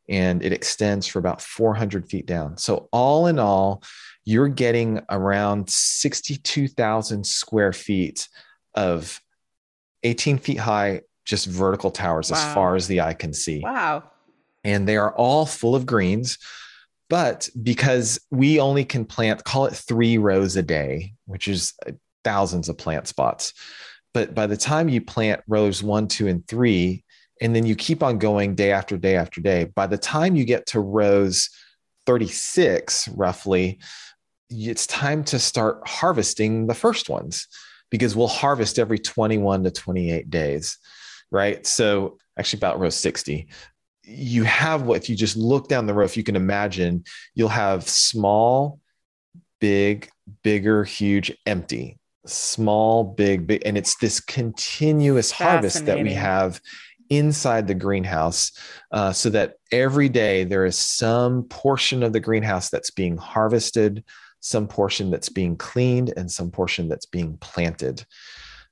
and 0.10 0.44
it 0.44 0.52
extends 0.52 1.06
for 1.08 1.20
about 1.20 1.42
400 1.42 2.10
feet 2.10 2.26
down. 2.26 2.58
So, 2.58 2.90
all 2.92 3.28
in 3.28 3.40
all, 3.40 3.84
you're 4.26 4.48
getting 4.48 5.02
around 5.10 5.70
62,000 5.70 7.26
square 7.26 7.72
feet 7.72 8.28
of 8.74 9.22
18 10.04 10.38
feet 10.40 10.58
high, 10.58 11.02
just 11.26 11.46
vertical 11.46 11.92
towers 11.92 12.32
wow. 12.32 12.38
as 12.38 12.54
far 12.54 12.76
as 12.76 12.88
the 12.88 13.02
eye 13.02 13.14
can 13.14 13.34
see. 13.34 13.62
Wow. 13.64 14.04
And 14.64 14.88
they 14.88 14.98
are 14.98 15.16
all 15.16 15.46
full 15.46 15.76
of 15.76 15.86
greens. 15.86 16.38
But 17.10 17.50
because 17.62 18.20
we 18.30 18.60
only 18.60 18.86
can 18.86 19.06
plant, 19.06 19.44
call 19.44 19.66
it 19.66 19.74
three 19.74 20.18
rows 20.18 20.56
a 20.56 20.62
day, 20.62 21.14
which 21.26 21.48
is 21.48 21.74
uh, 21.88 21.92
thousands 22.24 22.70
of 22.70 22.78
plant 22.78 23.08
spots. 23.08 23.54
But 24.14 24.36
by 24.36 24.48
the 24.48 24.58
time 24.58 24.90
you 24.90 25.02
plant 25.02 25.42
rows 25.48 25.82
one, 25.82 26.08
two, 26.08 26.28
and 26.28 26.48
three, 26.48 27.04
and 27.42 27.56
then 27.56 27.66
you 27.66 27.76
keep 27.76 28.04
on 28.04 28.18
going 28.18 28.56
day 28.56 28.72
after 28.72 28.98
day 28.98 29.16
after 29.16 29.42
day. 29.42 29.66
By 29.66 29.88
the 29.88 29.98
time 29.98 30.36
you 30.36 30.46
get 30.46 30.68
to 30.68 30.80
rows 30.80 31.50
36, 32.06 33.08
roughly, 33.10 33.80
it's 34.50 34.88
time 34.88 35.24
to 35.26 35.40
start 35.40 35.88
harvesting 35.88 36.68
the 36.68 36.74
first 36.74 37.10
ones 37.10 37.48
because 37.90 38.16
we'll 38.16 38.28
harvest 38.28 38.80
every 38.80 39.00
21 39.00 39.64
to 39.64 39.72
28 39.72 40.30
days, 40.30 40.78
right? 41.32 41.66
So, 41.66 42.18
actually, 42.38 42.60
about 42.60 42.80
row 42.80 42.90
60. 42.90 43.48
You 44.04 44.44
have 44.44 44.84
what, 44.84 44.98
if 44.98 45.10
you 45.10 45.16
just 45.16 45.38
look 45.38 45.68
down 45.68 45.86
the 45.86 45.94
row, 45.94 46.06
if 46.06 46.18
you 46.18 46.24
can 46.24 46.36
imagine, 46.36 47.04
you'll 47.36 47.50
have 47.50 47.88
small, 47.88 48.80
big, 49.60 50.10
bigger, 50.44 50.84
huge, 50.84 51.36
empty, 51.46 52.00
small, 52.26 53.04
big, 53.04 53.46
big. 53.46 53.62
And 53.66 53.78
it's 53.78 53.98
this 53.98 54.20
continuous 54.20 55.32
harvest 55.32 55.86
that 55.86 56.02
we 56.02 56.14
have 56.14 56.60
inside 57.10 57.68
the 57.68 57.76
greenhouse 57.76 58.52
uh, 58.92 59.12
so 59.12 59.30
that 59.30 59.56
every 59.72 60.10
day 60.10 60.44
there 60.44 60.66
is 60.66 60.78
some 60.78 61.44
portion 61.44 62.04
of 62.04 62.14
the 62.14 62.20
greenhouse 62.20 62.70
that's 62.70 62.92
being 62.92 63.18
harvested, 63.18 64.04
some 64.40 64.68
portion 64.68 65.10
that's 65.10 65.30
being 65.30 65.58
cleaned, 65.58 66.14
and 66.16 66.32
some 66.32 66.52
portion 66.52 66.88
that's 66.88 67.06
being 67.06 67.38
planted. 67.38 68.06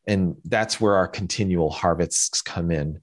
And 0.06 0.36
that's 0.46 0.80
where 0.80 0.96
our 0.96 1.08
continual 1.08 1.70
harvests 1.70 2.42
come 2.42 2.72
in. 2.72 3.02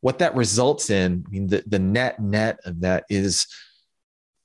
What 0.00 0.18
that 0.18 0.34
results 0.34 0.90
in, 0.90 1.24
I 1.26 1.30
mean, 1.30 1.46
the, 1.46 1.62
the 1.66 1.78
net 1.78 2.20
net 2.20 2.58
of 2.64 2.80
that 2.80 3.04
is 3.08 3.46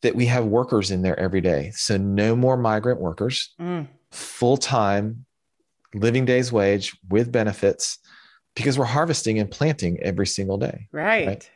that 0.04 0.16
we 0.16 0.28
have 0.28 0.46
workers 0.46 0.92
in 0.92 1.02
there 1.02 1.20
every 1.20 1.42
day. 1.42 1.72
So 1.74 1.98
no 1.98 2.36
more 2.36 2.56
migrant 2.56 3.02
workers, 3.02 3.54
mm. 3.60 3.88
full 4.12 4.58
time, 4.58 5.26
living 5.94 6.26
days 6.26 6.52
wage 6.52 6.96
with 7.10 7.32
benefits 7.32 7.98
because 8.58 8.78
we're 8.78 8.86
harvesting 8.86 9.38
and 9.38 9.52
planting 9.52 10.00
every 10.02 10.26
single 10.26 10.58
day. 10.58 10.88
Right. 10.92 11.28
right? 11.28 11.50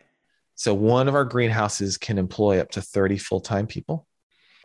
So 0.54 0.76
one 0.76 1.08
of 1.08 1.16
our 1.16 1.26
greenhouses 1.26 1.98
can 1.98 2.20
employ 2.20 2.60
up 2.60 2.70
to 2.72 2.82
30 2.82 3.18
full-time 3.18 3.66
people. 3.66 4.06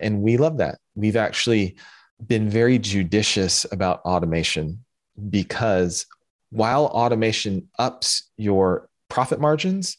And 0.00 0.20
we 0.20 0.36
love 0.36 0.58
that. 0.58 0.76
We've 0.94 1.16
actually 1.16 1.76
been 2.24 2.50
very 2.50 2.78
judicious 2.78 3.64
about 3.72 4.00
automation 4.00 4.84
because 5.30 6.04
while 6.50 6.84
automation 6.86 7.68
ups 7.78 8.30
your 8.36 8.90
profit 9.08 9.40
margins, 9.40 9.96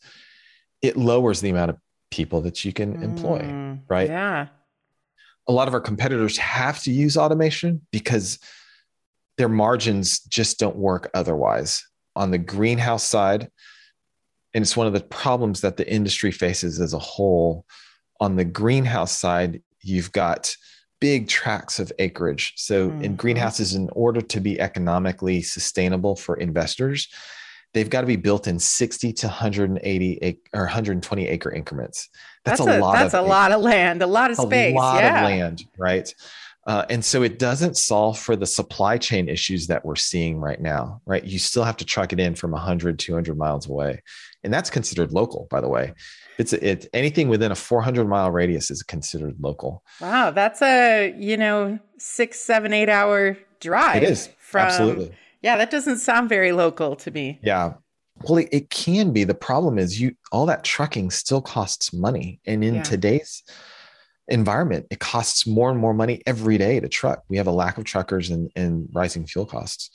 it 0.83 0.95
lowers 0.95 1.41
the 1.41 1.49
amount 1.49 1.71
of 1.71 1.77
people 2.11 2.41
that 2.41 2.63
you 2.63 2.71
can 2.71 3.01
employ, 3.01 3.39
mm, 3.39 3.79
right? 3.89 4.09
Yeah. 4.09 4.47
A 5.47 5.51
lot 5.51 5.67
of 5.67 5.73
our 5.73 5.81
competitors 5.81 6.37
have 6.37 6.79
to 6.83 6.91
use 6.91 7.17
automation 7.17 7.81
because 7.91 8.37
their 9.39 9.49
margins 9.49 10.19
just 10.19 10.59
don't 10.59 10.75
work 10.75 11.09
otherwise 11.15 11.86
on 12.17 12.31
the 12.31 12.37
greenhouse 12.37 13.03
side, 13.03 13.49
and 14.53 14.61
it's 14.61 14.75
one 14.75 14.87
of 14.87 14.93
the 14.93 15.01
problems 15.01 15.61
that 15.61 15.77
the 15.77 15.89
industry 15.89 16.31
faces 16.31 16.81
as 16.81 16.93
a 16.93 16.99
whole. 16.99 17.65
On 18.19 18.35
the 18.35 18.45
greenhouse 18.45 19.17
side, 19.17 19.61
you've 19.81 20.11
got 20.11 20.55
big 20.99 21.27
tracts 21.27 21.79
of 21.79 21.91
acreage. 21.99 22.53
So, 22.57 22.89
mm-hmm. 22.89 23.03
in 23.03 23.15
greenhouses, 23.15 23.75
in 23.75 23.89
order 23.91 24.21
to 24.21 24.39
be 24.39 24.59
economically 24.59 25.43
sustainable 25.43 26.15
for 26.15 26.35
investors, 26.37 27.07
they've 27.73 27.89
got 27.89 28.01
to 28.01 28.07
be 28.07 28.15
built 28.15 28.47
in 28.47 28.57
60 28.57 29.13
to 29.13 29.27
180 29.27 30.39
or 30.53 30.61
120 30.61 31.27
acre 31.27 31.51
increments. 31.51 32.09
That's, 32.43 32.59
that's 32.59 32.77
a, 32.77 32.79
a, 32.79 32.81
lot. 32.81 32.93
That's 32.93 33.13
a 33.13 33.17
acre. 33.19 33.27
lot 33.27 33.51
of 33.51 33.61
land, 33.61 34.01
a 34.01 34.07
lot 34.07 34.31
of 34.31 34.37
space. 34.37 34.73
A 34.73 34.75
lot 34.75 35.03
yeah. 35.03 35.19
of 35.19 35.25
land, 35.25 35.65
right? 35.77 36.11
Uh, 36.67 36.85
and 36.89 37.03
so 37.03 37.23
it 37.23 37.39
doesn't 37.39 37.77
solve 37.77 38.19
for 38.19 38.35
the 38.35 38.45
supply 38.45 38.97
chain 38.97 39.29
issues 39.29 39.67
that 39.67 39.85
we're 39.85 39.95
seeing 39.95 40.37
right 40.37 40.59
now, 40.59 41.01
right? 41.05 41.23
You 41.23 41.39
still 41.39 41.63
have 41.63 41.77
to 41.77 41.85
truck 41.85 42.11
it 42.11 42.19
in 42.19 42.35
from 42.35 42.51
100, 42.51 42.99
200 42.99 43.37
miles 43.37 43.69
away. 43.69 44.03
And 44.43 44.53
that's 44.53 44.69
considered 44.69 45.13
local, 45.13 45.47
by 45.49 45.61
the 45.61 45.69
way. 45.69 45.93
It's 46.37 46.51
it, 46.51 46.87
anything 46.93 47.29
within 47.29 47.53
a 47.53 47.55
400 47.55 48.05
mile 48.05 48.31
radius 48.31 48.69
is 48.69 48.83
considered 48.83 49.37
local. 49.39 49.81
Wow. 50.01 50.31
That's 50.31 50.61
a, 50.61 51.15
you 51.17 51.37
know, 51.37 51.79
six, 51.99 52.41
seven, 52.41 52.73
eight 52.73 52.89
hour 52.89 53.37
drive. 53.61 54.03
It 54.03 54.09
is. 54.09 54.29
From, 54.37 54.63
Absolutely. 54.63 55.15
Yeah. 55.41 55.55
That 55.55 55.71
doesn't 55.71 55.99
sound 55.99 56.27
very 56.27 56.51
local 56.51 56.97
to 56.97 57.11
me. 57.11 57.39
Yeah. 57.41 57.75
Well, 58.23 58.39
it, 58.39 58.49
it 58.51 58.69
can 58.69 59.13
be. 59.13 59.23
The 59.23 59.33
problem 59.33 59.79
is 59.79 60.01
you, 60.01 60.15
all 60.33 60.45
that 60.47 60.65
trucking 60.65 61.11
still 61.11 61.41
costs 61.41 61.93
money. 61.93 62.41
And 62.45 62.61
in 62.61 62.75
yeah. 62.75 62.83
today's, 62.83 63.41
environment. 64.27 64.87
It 64.89 64.99
costs 64.99 65.47
more 65.47 65.69
and 65.69 65.79
more 65.79 65.93
money 65.93 66.21
every 66.25 66.57
day 66.57 66.79
to 66.79 66.89
truck. 66.89 67.23
We 67.29 67.37
have 67.37 67.47
a 67.47 67.51
lack 67.51 67.77
of 67.77 67.83
truckers 67.85 68.29
and, 68.29 68.51
and 68.55 68.89
rising 68.91 69.25
fuel 69.25 69.45
costs. 69.45 69.89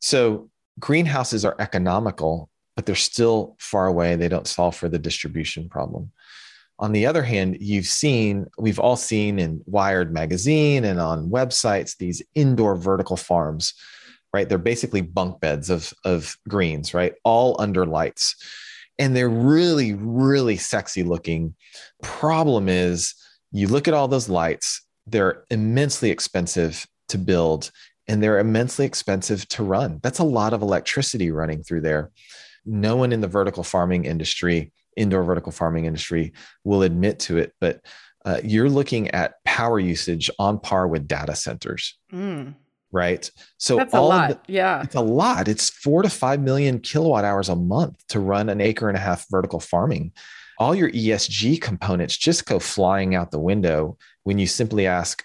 So 0.00 0.50
greenhouses 0.78 1.44
are 1.44 1.56
economical, 1.58 2.50
but 2.76 2.86
they're 2.86 2.94
still 2.94 3.56
far 3.58 3.86
away. 3.86 4.16
They 4.16 4.28
don't 4.28 4.46
solve 4.46 4.76
for 4.76 4.88
the 4.88 4.98
distribution 4.98 5.68
problem. 5.68 6.10
On 6.80 6.92
the 6.92 7.06
other 7.06 7.22
hand, 7.22 7.58
you've 7.60 7.86
seen, 7.86 8.46
we've 8.58 8.80
all 8.80 8.96
seen 8.96 9.38
in 9.38 9.62
Wired 9.66 10.12
magazine 10.12 10.84
and 10.84 11.00
on 11.00 11.30
websites, 11.30 11.96
these 11.96 12.20
indoor 12.34 12.74
vertical 12.74 13.16
farms, 13.16 13.74
right? 14.32 14.48
They're 14.48 14.58
basically 14.58 15.00
bunk 15.00 15.40
beds 15.40 15.70
of, 15.70 15.94
of 16.04 16.36
greens, 16.48 16.92
right? 16.92 17.14
All 17.22 17.54
under 17.60 17.86
lights. 17.86 18.34
And 18.98 19.14
they're 19.14 19.28
really, 19.28 19.94
really 19.94 20.56
sexy 20.56 21.04
looking. 21.04 21.54
Problem 22.02 22.68
is, 22.68 23.14
you 23.54 23.68
look 23.68 23.88
at 23.88 23.94
all 23.94 24.08
those 24.08 24.28
lights, 24.28 24.82
they're 25.06 25.44
immensely 25.50 26.10
expensive 26.10 26.86
to 27.08 27.18
build 27.18 27.70
and 28.08 28.22
they're 28.22 28.38
immensely 28.38 28.84
expensive 28.84 29.48
to 29.48 29.62
run. 29.62 30.00
That's 30.02 30.18
a 30.18 30.24
lot 30.24 30.52
of 30.52 30.60
electricity 30.60 31.30
running 31.30 31.62
through 31.62 31.82
there. 31.82 32.10
No 32.66 32.96
one 32.96 33.12
in 33.12 33.20
the 33.20 33.28
vertical 33.28 33.62
farming 33.62 34.04
industry 34.04 34.72
indoor 34.96 35.22
vertical 35.24 35.52
farming 35.52 35.86
industry 35.86 36.32
will 36.64 36.82
admit 36.82 37.18
to 37.20 37.38
it, 37.38 37.52
but 37.60 37.80
uh, 38.24 38.40
you're 38.42 38.70
looking 38.70 39.10
at 39.10 39.42
power 39.44 39.78
usage 39.78 40.30
on 40.38 40.58
par 40.58 40.88
with 40.88 41.06
data 41.06 41.34
centers. 41.34 41.98
Mm. 42.12 42.54
Right. 42.90 43.28
So 43.58 43.76
that's 43.76 43.92
a 43.92 44.00
lot. 44.00 44.46
The, 44.46 44.52
yeah. 44.52 44.82
It's 44.82 44.94
a 44.94 45.00
lot. 45.00 45.48
It's 45.48 45.68
four 45.68 46.02
to 46.02 46.08
five 46.08 46.40
million 46.40 46.78
kilowatt 46.78 47.24
hours 47.24 47.48
a 47.48 47.56
month 47.56 47.96
to 48.08 48.20
run 48.20 48.48
an 48.48 48.60
acre 48.60 48.88
and 48.88 48.96
a 48.96 49.00
half 49.00 49.26
vertical 49.30 49.58
farming. 49.58 50.12
All 50.58 50.74
your 50.74 50.90
ESG 50.90 51.60
components 51.60 52.16
just 52.16 52.46
go 52.46 52.58
flying 52.58 53.14
out 53.14 53.30
the 53.30 53.40
window 53.40 53.98
when 54.22 54.38
you 54.38 54.46
simply 54.46 54.86
ask, 54.86 55.24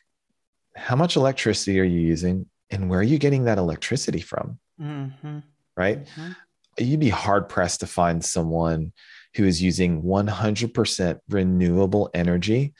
how 0.76 0.96
much 0.96 1.16
electricity 1.16 1.80
are 1.80 1.86
you 1.86 2.00
using 2.00 2.46
and 2.70 2.90
where 2.90 3.00
are 3.00 3.04
you 3.04 3.18
getting 3.18 3.44
that 3.46 3.58
electricity 3.58 4.22
from? 4.22 4.60
Mm-hmm. 4.82 5.40
Right. 5.76 6.06
Mm-hmm. 6.06 6.32
You'd 6.78 7.00
be 7.00 7.10
hard 7.10 7.50
pressed 7.50 7.82
to 7.82 7.88
find 7.88 8.24
someone 8.24 8.94
who 9.36 9.46
is 9.46 9.62
using 9.62 10.02
100% 10.02 11.20
renewable 11.30 12.10
energy 12.14 12.74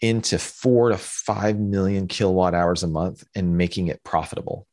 into 0.00 0.38
four 0.38 0.90
to 0.90 0.98
five 0.98 1.58
million 1.58 2.08
kilowatt 2.08 2.54
hours 2.54 2.82
a 2.82 2.88
month 2.88 3.24
and 3.34 3.56
making 3.56 3.88
it 3.88 4.02
profitable. 4.04 4.66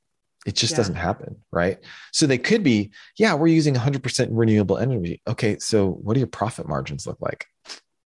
It 0.50 0.56
just 0.56 0.72
yeah. 0.72 0.78
doesn't 0.78 0.96
happen, 0.96 1.36
right? 1.52 1.78
So 2.12 2.26
they 2.26 2.40
could 2.40 2.64
be, 2.64 2.90
yeah, 3.20 3.36
we're 3.36 3.54
using 3.54 3.76
100% 3.76 4.30
renewable 4.32 4.80
energy. 4.80 5.22
Okay, 5.28 5.60
so 5.60 5.92
what 5.92 6.16
do 6.16 6.20
your 6.22 6.28
profit 6.28 6.68
margins 6.68 7.06
look 7.06 7.22
like? 7.22 7.46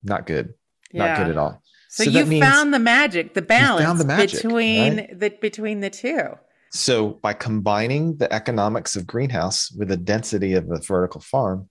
Not 0.03 0.25
good. 0.25 0.55
Yeah. 0.91 1.05
Not 1.05 1.17
good 1.17 1.29
at 1.29 1.37
all. 1.37 1.61
So, 1.89 2.05
so 2.05 2.09
you 2.09 2.39
found 2.39 2.73
the 2.73 2.79
magic, 2.79 3.35
the 3.35 3.43
balance 3.43 3.99
the 3.99 4.07
magic, 4.07 4.41
between 4.41 4.97
right? 4.97 5.19
the 5.19 5.29
between 5.39 5.81
the 5.81 5.91
two. 5.91 6.29
So 6.71 7.09
by 7.09 7.33
combining 7.33 8.17
the 8.17 8.33
economics 8.33 8.95
of 8.95 9.05
greenhouse 9.05 9.71
with 9.71 9.89
the 9.89 9.97
density 9.97 10.53
of 10.55 10.67
the 10.67 10.79
vertical 10.79 11.21
farm, 11.21 11.69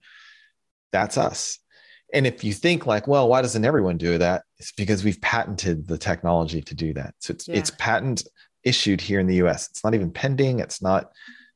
that's 0.93 1.17
us. 1.17 1.59
And 2.13 2.25
if 2.25 2.45
you 2.45 2.53
think 2.53 2.85
like, 2.85 3.07
well, 3.07 3.27
why 3.27 3.41
doesn't 3.41 3.65
everyone 3.65 3.97
do 3.97 4.17
that? 4.19 4.43
It's 4.57 4.71
because 4.71 5.03
we've 5.03 5.19
patented 5.19 5.87
the 5.87 5.97
technology 5.97 6.61
to 6.61 6.75
do 6.75 6.93
that. 6.93 7.15
So 7.19 7.33
it's 7.33 7.49
yeah. 7.49 7.55
it's 7.57 7.71
patent 7.71 8.23
issued 8.63 9.01
here 9.01 9.19
in 9.19 9.27
the 9.27 9.35
US. 9.35 9.69
It's 9.69 9.83
not 9.83 9.95
even 9.95 10.11
pending. 10.11 10.59
It's 10.59 10.81
not, 10.81 11.11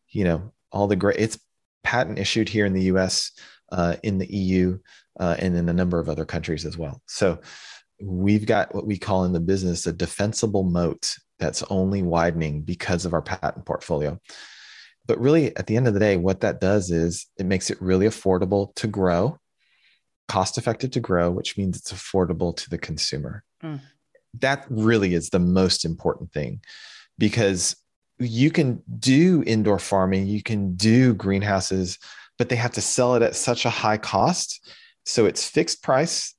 you 0.09 0.23
know, 0.23 0.53
all 0.71 0.87
the 0.87 0.95
great. 0.95 1.19
It's 1.19 1.39
patent 1.83 2.19
issued 2.19 2.49
here 2.49 2.65
in 2.65 2.73
the 2.73 2.83
US, 2.83 3.31
uh, 3.71 3.95
in 4.03 4.17
the 4.17 4.33
EU, 4.33 4.77
uh, 5.19 5.35
and 5.39 5.55
in 5.55 5.69
a 5.69 5.73
number 5.73 5.99
of 5.99 6.09
other 6.09 6.25
countries 6.25 6.65
as 6.65 6.77
well. 6.77 7.01
So 7.05 7.39
we've 8.01 8.45
got 8.45 8.73
what 8.75 8.85
we 8.85 8.97
call 8.97 9.23
in 9.23 9.33
the 9.33 9.39
business 9.39 9.87
a 9.87 9.93
defensible 9.93 10.63
moat 10.63 11.15
that's 11.39 11.63
only 11.69 12.01
widening 12.01 12.61
because 12.61 13.05
of 13.05 13.13
our 13.13 13.21
patent 13.21 13.65
portfolio. 13.65 14.19
But 15.07 15.19
really, 15.19 15.55
at 15.55 15.67
the 15.67 15.77
end 15.77 15.87
of 15.87 15.93
the 15.93 15.99
day, 15.99 16.17
what 16.17 16.41
that 16.41 16.59
does 16.59 16.89
is 16.89 17.27
it 17.37 17.45
makes 17.45 17.69
it 17.69 17.81
really 17.81 18.07
affordable 18.07 18.73
to 18.75 18.87
grow, 18.87 19.37
cost 20.27 20.57
effective 20.57 20.91
to 20.91 20.99
grow, 20.99 21.29
which 21.29 21.57
means 21.57 21.77
it's 21.77 21.93
affordable 21.93 22.55
to 22.57 22.69
the 22.69 22.77
consumer. 22.77 23.43
Mm. 23.63 23.81
That 24.39 24.65
really 24.69 25.13
is 25.13 25.29
the 25.29 25.39
most 25.39 25.85
important 25.85 26.33
thing 26.33 26.61
because 27.17 27.75
you 28.19 28.51
can 28.51 28.81
do 28.99 29.43
indoor 29.45 29.79
farming, 29.79 30.27
you 30.27 30.41
can 30.41 30.75
do 30.75 31.13
greenhouses, 31.13 31.99
but 32.37 32.49
they 32.49 32.55
have 32.55 32.71
to 32.73 32.81
sell 32.81 33.15
it 33.15 33.21
at 33.21 33.35
such 33.35 33.65
a 33.65 33.69
high 33.69 33.97
cost. 33.97 34.69
So 35.05 35.25
it's 35.25 35.47
fixed 35.47 35.83
price, 35.83 36.33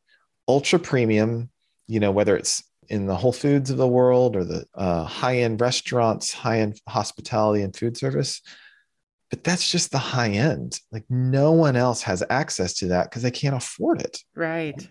ultra 0.49 0.79
premium, 0.79 1.51
you 1.87 2.01
know, 2.01 2.11
whether 2.11 2.37
it's 2.37 2.63
in 2.89 3.07
the 3.07 3.17
Whole 3.17 3.33
Foods 3.33 3.71
of 3.71 3.77
the 3.77 3.87
world 3.87 4.37
or 4.37 4.45
the 4.45 4.65
uh, 4.75 5.05
high 5.05 5.39
end 5.39 5.61
restaurants, 5.61 6.33
high 6.33 6.61
end 6.61 6.81
hospitality 6.89 7.63
and 7.63 7.75
food 7.75 7.97
service. 7.97 8.41
But 9.31 9.43
that's 9.43 9.71
just 9.71 9.91
the 9.91 9.99
high 9.99 10.31
end. 10.31 10.81
Like 10.93 11.05
no 11.09 11.53
one 11.53 11.77
else 11.77 12.03
has 12.03 12.23
access 12.31 12.75
to 12.75 12.89
that 12.89 13.11
because 13.11 13.23
they 13.23 13.31
can't 13.31 13.57
afford 13.57 14.01
it. 14.01 14.23
Right. 14.35 14.89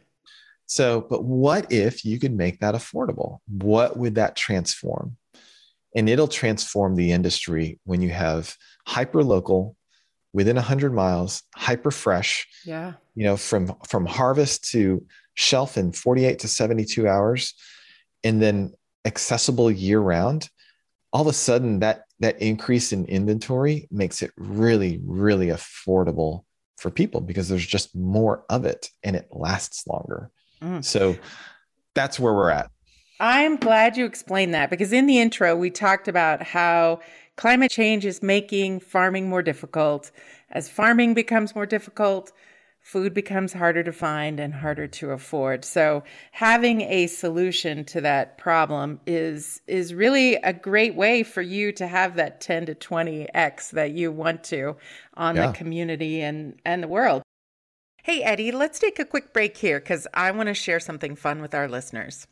So, 0.67 1.01
but 1.01 1.23
what 1.23 1.71
if 1.71 2.03
you 2.03 2.19
could 2.19 2.33
make 2.33 2.59
that 2.59 2.75
affordable? 2.75 3.39
What 3.47 3.97
would 3.97 4.15
that 4.15 4.35
transform? 4.35 5.15
And 5.95 6.09
it'll 6.09 6.27
transform 6.27 6.95
the 6.95 7.11
industry 7.11 7.79
when 7.85 8.01
you 8.01 8.09
have 8.09 8.55
hyper 8.85 9.23
local, 9.23 9.75
within 10.35 10.57
100 10.57 10.93
miles, 10.93 11.43
hyper 11.55 11.91
fresh. 11.91 12.45
Yeah. 12.65 12.93
You 13.15 13.23
know, 13.23 13.37
from 13.37 13.73
from 13.87 14.05
harvest 14.05 14.69
to 14.71 15.05
shelf 15.33 15.77
in 15.77 15.93
48 15.93 16.39
to 16.39 16.47
72 16.47 17.07
hours 17.07 17.53
and 18.23 18.41
then 18.41 18.73
accessible 19.05 19.71
year 19.71 19.99
round, 19.99 20.49
all 21.13 21.21
of 21.21 21.27
a 21.27 21.33
sudden 21.33 21.79
that 21.79 22.03
that 22.19 22.41
increase 22.41 22.91
in 22.91 23.05
inventory 23.05 23.87
makes 23.89 24.21
it 24.21 24.31
really, 24.37 24.99
really 25.05 25.47
affordable 25.47 26.43
for 26.77 26.91
people 26.91 27.21
because 27.21 27.47
there's 27.47 27.65
just 27.65 27.95
more 27.95 28.43
of 28.49 28.65
it 28.65 28.89
and 29.03 29.15
it 29.15 29.27
lasts 29.31 29.87
longer. 29.87 30.29
Mm. 30.61 30.83
So 30.83 31.15
that's 31.93 32.19
where 32.19 32.33
we're 32.33 32.49
at. 32.49 32.69
I'm 33.19 33.55
glad 33.55 33.95
you 33.95 34.05
explained 34.05 34.53
that 34.53 34.69
because 34.69 34.91
in 34.91 35.07
the 35.07 35.19
intro, 35.19 35.55
we 35.55 35.69
talked 35.69 36.07
about 36.07 36.43
how 36.43 36.99
climate 37.37 37.71
change 37.71 38.05
is 38.05 38.21
making 38.21 38.81
farming 38.81 39.29
more 39.29 39.41
difficult. 39.41 40.11
As 40.51 40.67
farming 40.67 41.13
becomes 41.13 41.55
more 41.55 41.65
difficult, 41.65 42.33
food 42.85 43.13
becomes 43.13 43.53
harder 43.53 43.83
to 43.83 43.91
find 43.91 44.39
and 44.39 44.53
harder 44.53 44.85
to 44.85 45.11
afford. 45.11 45.63
So 45.63 46.03
having 46.31 46.81
a 46.81 47.07
solution 47.07 47.85
to 47.85 48.01
that 48.01 48.37
problem 48.37 48.99
is 49.07 49.61
is 49.65 49.93
really 49.93 50.35
a 50.35 50.53
great 50.53 50.95
way 50.95 51.23
for 51.23 51.41
you 51.41 51.71
to 51.73 51.87
have 51.87 52.15
that 52.15 52.41
10 52.41 52.67
to 52.67 52.75
20x 52.75 53.71
that 53.71 53.91
you 53.91 54.11
want 54.11 54.43
to 54.45 54.75
on 55.15 55.35
yeah. 55.35 55.47
the 55.47 55.53
community 55.53 56.21
and 56.21 56.59
and 56.65 56.83
the 56.83 56.87
world. 56.87 57.23
Hey 58.03 58.21
Eddie, 58.21 58.51
let's 58.51 58.77
take 58.77 58.99
a 58.99 59.05
quick 59.05 59.33
break 59.33 59.57
here 59.57 59.79
cuz 59.79 60.05
I 60.13 60.29
want 60.31 60.47
to 60.47 60.53
share 60.53 60.79
something 60.79 61.15
fun 61.15 61.41
with 61.41 61.55
our 61.55 61.67
listeners. 61.67 62.27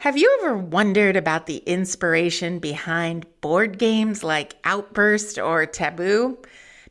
Have 0.00 0.16
you 0.16 0.34
ever 0.40 0.56
wondered 0.56 1.14
about 1.14 1.44
the 1.44 1.58
inspiration 1.58 2.58
behind 2.58 3.26
board 3.42 3.76
games 3.76 4.24
like 4.24 4.56
Outburst 4.64 5.38
or 5.38 5.66
Taboo? 5.66 6.38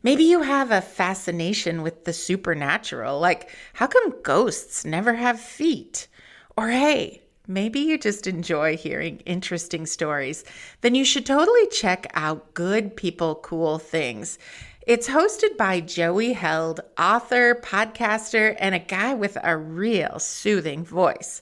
Maybe 0.03 0.25
you 0.25 0.43
have 0.43 0.69
a 0.69 0.79
fascination 0.79 1.81
with 1.81 2.05
the 2.05 2.13
supernatural, 2.13 3.19
like 3.19 3.49
how 3.73 3.87
come 3.87 4.21
ghosts 4.21 4.85
never 4.85 5.15
have 5.15 5.39
feet? 5.39 6.07
Or 6.55 6.69
hey, 6.69 7.23
maybe 7.47 7.79
you 7.79 7.97
just 7.97 8.27
enjoy 8.27 8.77
hearing 8.77 9.23
interesting 9.25 9.87
stories. 9.87 10.43
Then 10.81 10.93
you 10.93 11.03
should 11.03 11.25
totally 11.25 11.65
check 11.69 12.11
out 12.13 12.53
Good 12.53 12.95
People 12.95 13.33
Cool 13.33 13.79
Things. 13.79 14.37
It's 14.85 15.09
hosted 15.09 15.57
by 15.57 15.79
Joey 15.79 16.33
Held, 16.33 16.81
author, 16.95 17.55
podcaster, 17.55 18.55
and 18.59 18.75
a 18.75 18.79
guy 18.79 19.15
with 19.15 19.35
a 19.43 19.57
real 19.57 20.19
soothing 20.19 20.85
voice. 20.85 21.41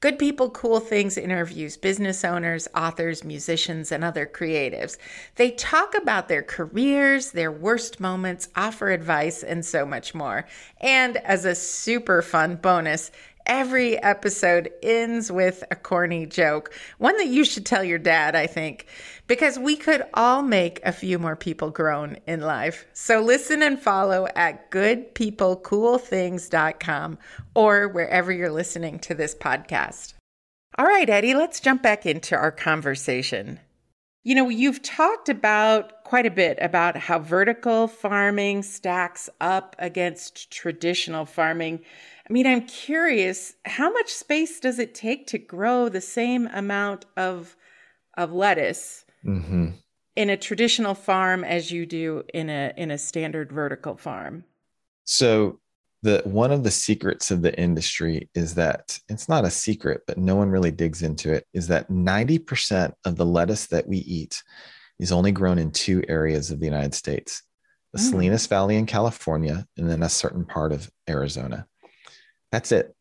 Good 0.00 0.16
People, 0.16 0.48
Cool 0.50 0.78
Things 0.78 1.18
interviews 1.18 1.76
business 1.76 2.24
owners, 2.24 2.68
authors, 2.72 3.24
musicians, 3.24 3.90
and 3.90 4.04
other 4.04 4.26
creatives. 4.26 4.96
They 5.34 5.50
talk 5.50 5.96
about 5.96 6.28
their 6.28 6.44
careers, 6.44 7.32
their 7.32 7.50
worst 7.50 7.98
moments, 7.98 8.48
offer 8.54 8.90
advice, 8.90 9.42
and 9.42 9.66
so 9.66 9.84
much 9.84 10.14
more. 10.14 10.46
And 10.80 11.16
as 11.16 11.44
a 11.44 11.56
super 11.56 12.22
fun 12.22 12.56
bonus, 12.56 13.10
every 13.48 14.00
episode 14.02 14.70
ends 14.82 15.30
with 15.32 15.64
a 15.70 15.76
corny 15.76 16.26
joke, 16.26 16.72
one 16.98 17.16
that 17.16 17.26
you 17.26 17.44
should 17.44 17.66
tell 17.66 17.82
your 17.82 17.98
dad, 17.98 18.36
I 18.36 18.46
think, 18.46 18.86
because 19.26 19.58
we 19.58 19.74
could 19.76 20.04
all 20.14 20.42
make 20.42 20.80
a 20.84 20.92
few 20.92 21.18
more 21.18 21.34
people 21.34 21.70
grown 21.70 22.18
in 22.26 22.40
life. 22.40 22.86
So 22.92 23.20
listen 23.20 23.60
and 23.62 23.80
follow 23.80 24.28
at 24.36 24.70
goodpeoplecoolthings.com 24.70 27.18
or 27.54 27.88
wherever 27.88 28.30
you're 28.30 28.52
listening 28.52 28.98
to 29.00 29.14
this 29.14 29.34
podcast. 29.34 30.14
All 30.76 30.86
right, 30.86 31.10
Eddie, 31.10 31.34
let's 31.34 31.60
jump 31.60 31.82
back 31.82 32.06
into 32.06 32.36
our 32.36 32.52
conversation. 32.52 33.58
You 34.24 34.34
know, 34.34 34.48
you've 34.48 34.82
talked 34.82 35.28
about 35.28 36.04
quite 36.04 36.26
a 36.26 36.30
bit 36.30 36.58
about 36.60 36.96
how 36.96 37.18
vertical 37.18 37.88
farming 37.88 38.62
stacks 38.62 39.30
up 39.40 39.74
against 39.78 40.50
traditional 40.50 41.24
farming. 41.24 41.80
I 42.28 42.32
mean, 42.32 42.46
I'm 42.46 42.66
curious, 42.66 43.54
how 43.64 43.90
much 43.90 44.12
space 44.12 44.60
does 44.60 44.78
it 44.78 44.94
take 44.94 45.26
to 45.28 45.38
grow 45.38 45.88
the 45.88 46.00
same 46.00 46.46
amount 46.48 47.06
of 47.16 47.56
of 48.16 48.32
lettuce 48.32 49.04
mm-hmm. 49.24 49.68
in 50.16 50.30
a 50.30 50.36
traditional 50.36 50.94
farm 50.94 51.44
as 51.44 51.70
you 51.70 51.86
do 51.86 52.24
in 52.34 52.50
a 52.50 52.72
in 52.76 52.90
a 52.90 52.98
standard 52.98 53.50
vertical 53.52 53.96
farm? 53.96 54.44
So 55.04 55.60
the 56.02 56.20
one 56.24 56.52
of 56.52 56.64
the 56.64 56.70
secrets 56.70 57.30
of 57.30 57.40
the 57.42 57.58
industry 57.58 58.28
is 58.34 58.54
that 58.56 58.98
it's 59.08 59.28
not 59.28 59.44
a 59.44 59.50
secret, 59.50 60.02
but 60.06 60.18
no 60.18 60.36
one 60.36 60.50
really 60.50 60.70
digs 60.70 61.02
into 61.02 61.32
it, 61.32 61.46
is 61.54 61.66
that 61.68 61.90
90% 61.90 62.92
of 63.04 63.16
the 63.16 63.26
lettuce 63.26 63.66
that 63.68 63.88
we 63.88 63.98
eat 63.98 64.42
is 64.98 65.12
only 65.12 65.32
grown 65.32 65.58
in 65.58 65.70
two 65.70 66.02
areas 66.08 66.50
of 66.50 66.60
the 66.60 66.66
United 66.66 66.94
States 66.94 67.42
the 67.92 67.98
mm. 67.98 68.10
Salinas 68.10 68.46
Valley 68.46 68.76
in 68.76 68.86
California, 68.86 69.66
and 69.76 69.88
then 69.88 70.02
a 70.02 70.08
certain 70.08 70.44
part 70.44 70.72
of 70.72 70.90
Arizona. 71.08 71.66
That's 72.52 72.72
it. 72.72 72.94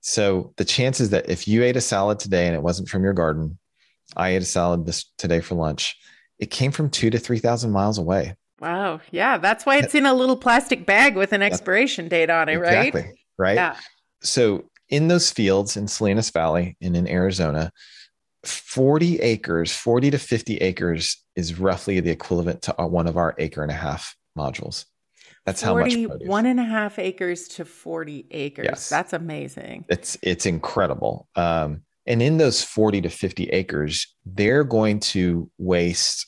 So 0.00 0.52
the 0.56 0.64
chances 0.64 1.10
that 1.10 1.28
if 1.28 1.46
you 1.46 1.62
ate 1.62 1.76
a 1.76 1.80
salad 1.80 2.18
today 2.18 2.46
and 2.46 2.54
it 2.54 2.62
wasn't 2.62 2.88
from 2.88 3.04
your 3.04 3.12
garden, 3.12 3.58
I 4.16 4.30
ate 4.30 4.42
a 4.42 4.46
salad 4.46 4.86
this 4.86 5.04
today 5.18 5.40
for 5.40 5.54
lunch, 5.54 5.96
it 6.38 6.50
came 6.50 6.72
from 6.72 6.90
two 6.90 7.10
to 7.10 7.18
3,000 7.18 7.70
miles 7.70 7.98
away. 7.98 8.34
Wow. 8.60 9.00
Yeah. 9.10 9.38
That's 9.38 9.64
why 9.64 9.76
it's 9.78 9.94
in 9.94 10.06
a 10.06 10.14
little 10.14 10.36
plastic 10.36 10.86
bag 10.86 11.16
with 11.16 11.32
an 11.32 11.42
expiration 11.42 12.08
date 12.08 12.30
on 12.30 12.48
it, 12.48 12.56
right? 12.56 12.88
exactly. 12.88 13.02
right? 13.02 13.14
right? 13.38 13.54
Yeah. 13.54 13.76
So 14.22 14.64
in 14.88 15.08
those 15.08 15.30
fields 15.30 15.76
in 15.76 15.88
Salinas 15.88 16.30
Valley 16.30 16.76
and 16.82 16.96
in 16.96 17.08
Arizona, 17.08 17.72
40 18.44 19.20
acres, 19.20 19.72
40 19.72 20.10
to 20.12 20.18
50 20.18 20.56
acres 20.58 21.22
is 21.36 21.58
roughly 21.58 22.00
the 22.00 22.10
equivalent 22.10 22.62
to 22.62 22.72
one 22.72 23.06
of 23.06 23.16
our 23.16 23.34
acre 23.38 23.62
and 23.62 23.70
a 23.70 23.74
half 23.74 24.16
modules. 24.36 24.86
That's 25.46 25.62
40, 25.62 26.02
how 26.02 26.08
much 26.08 26.22
one 26.26 26.46
and 26.46 26.60
a 26.60 26.64
half 26.64 26.98
acres 26.98 27.48
to 27.48 27.64
40 27.64 28.26
acres. 28.30 28.66
Yes. 28.68 28.88
That's 28.88 29.12
amazing. 29.12 29.86
It's 29.88 30.18
it's 30.22 30.46
incredible. 30.46 31.28
Um, 31.34 31.82
and 32.06 32.22
in 32.22 32.38
those 32.38 32.62
40 32.62 33.02
to 33.02 33.08
50 33.08 33.44
acres, 33.50 34.06
they're 34.24 34.64
going 34.64 35.00
to 35.00 35.50
waste 35.58 36.26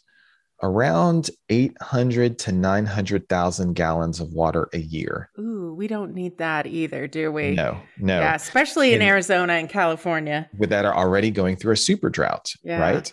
around 0.63 1.29
800 1.49 2.39
to 2.39 2.53
900,000 2.53 3.75
gallons 3.75 4.21
of 4.21 4.33
water 4.33 4.69
a 4.73 4.79
year. 4.79 5.29
Ooh, 5.39 5.75
we 5.77 5.89
don't 5.89 6.15
need 6.15 6.39
that 6.39 6.67
either, 6.67 7.09
do 7.09 7.33
we? 7.33 7.51
No, 7.51 7.81
no. 7.99 8.21
Yeah, 8.21 8.35
especially 8.35 8.93
in 8.93 9.01
and 9.01 9.11
Arizona 9.11 9.55
and 9.55 9.69
California. 9.69 10.49
With 10.57 10.71
that 10.71 10.85
are 10.85 10.95
already 10.95 11.31
going 11.31 11.57
through 11.57 11.73
a 11.73 11.77
super 11.77 12.11
drought, 12.11 12.53
yeah. 12.63 12.81
right? 12.81 13.13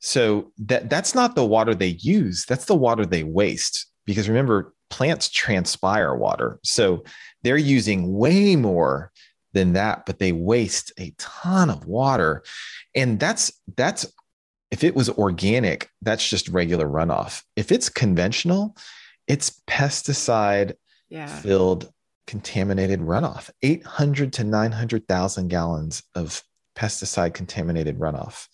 So 0.00 0.52
that 0.58 0.90
that's 0.90 1.14
not 1.14 1.34
the 1.34 1.44
water 1.44 1.74
they 1.74 1.98
use, 2.00 2.44
that's 2.46 2.66
the 2.66 2.76
water 2.76 3.04
they 3.04 3.22
waste 3.22 3.86
because 4.06 4.28
remember 4.28 4.74
plants 4.90 5.28
transpire 5.28 6.14
water. 6.14 6.58
So 6.62 7.04
they're 7.42 7.56
using 7.56 8.12
way 8.12 8.56
more 8.56 9.12
than 9.52 9.72
that, 9.72 10.06
but 10.06 10.18
they 10.18 10.32
waste 10.32 10.92
a 10.98 11.14
ton 11.18 11.70
of 11.70 11.86
water. 11.86 12.42
And 12.94 13.18
that's 13.18 13.52
that's 13.76 14.06
if 14.70 14.84
it 14.84 14.94
was 14.94 15.10
organic, 15.10 15.90
that's 16.02 16.28
just 16.28 16.48
regular 16.48 16.86
runoff. 16.86 17.42
If 17.56 17.72
it's 17.72 17.88
conventional, 17.88 18.76
it's 19.26 19.60
pesticide 19.66 20.74
yeah. 21.08 21.26
filled 21.26 21.92
contaminated 22.26 23.00
runoff. 23.00 23.50
800 23.62 24.32
to 24.34 24.44
900,000 24.44 25.48
gallons 25.48 26.02
of 26.14 26.44
pesticide 26.76 27.34
contaminated 27.34 27.98
runoff. 27.98 28.46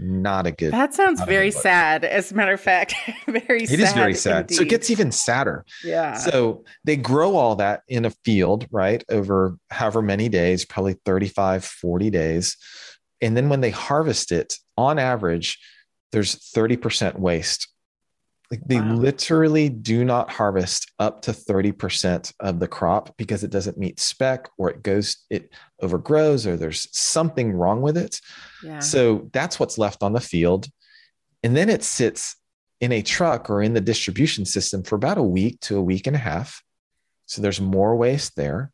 Not 0.00 0.46
a 0.46 0.52
good. 0.52 0.72
That 0.72 0.94
sounds 0.94 1.20
very 1.24 1.50
sad. 1.50 2.04
As 2.04 2.30
a 2.30 2.34
matter 2.34 2.52
of 2.52 2.60
fact, 2.60 2.94
very. 3.26 3.64
It 3.64 3.68
sad 3.68 3.80
is 3.80 3.92
very 3.92 4.14
sad. 4.14 4.40
Indeed. 4.42 4.54
So 4.54 4.62
it 4.62 4.68
gets 4.68 4.90
even 4.90 5.10
sadder. 5.10 5.64
Yeah. 5.84 6.14
So 6.14 6.64
they 6.84 6.96
grow 6.96 7.36
all 7.36 7.56
that 7.56 7.82
in 7.88 8.04
a 8.04 8.10
field, 8.24 8.66
right, 8.70 9.02
over 9.10 9.56
however 9.70 10.02
many 10.02 10.28
days, 10.28 10.64
probably 10.64 10.96
35, 11.04 11.64
40 11.64 12.10
days. 12.10 12.56
And 13.20 13.36
then 13.36 13.48
when 13.48 13.60
they 13.60 13.70
harvest 13.70 14.30
it, 14.30 14.54
on 14.76 14.98
average, 14.98 15.58
there's 16.12 16.36
30% 16.36 17.18
waste. 17.18 17.68
Like 18.50 18.64
they 18.66 18.80
wow. 18.80 18.94
literally 18.94 19.68
do 19.68 20.04
not 20.04 20.30
harvest 20.30 20.90
up 20.98 21.20
to 21.22 21.32
30% 21.32 22.32
of 22.40 22.60
the 22.60 22.68
crop 22.68 23.14
because 23.18 23.44
it 23.44 23.50
doesn't 23.50 23.76
meet 23.76 24.00
spec 24.00 24.48
or 24.56 24.70
it 24.70 24.82
goes, 24.82 25.18
it 25.28 25.52
overgrows 25.82 26.46
or 26.46 26.56
there's 26.56 26.88
something 26.96 27.52
wrong 27.52 27.82
with 27.82 27.98
it. 27.98 28.20
Yeah. 28.64 28.78
So 28.80 29.28
that's 29.32 29.60
what's 29.60 29.76
left 29.76 30.02
on 30.02 30.14
the 30.14 30.20
field. 30.20 30.66
And 31.42 31.54
then 31.54 31.68
it 31.68 31.84
sits 31.84 32.36
in 32.80 32.92
a 32.92 33.02
truck 33.02 33.50
or 33.50 33.62
in 33.62 33.74
the 33.74 33.80
distribution 33.82 34.46
system 34.46 34.82
for 34.82 34.94
about 34.94 35.18
a 35.18 35.22
week 35.22 35.60
to 35.60 35.76
a 35.76 35.82
week 35.82 36.06
and 36.06 36.16
a 36.16 36.20
half. 36.20 36.62
So 37.26 37.42
there's 37.42 37.60
more 37.60 37.96
waste 37.96 38.34
there, 38.34 38.72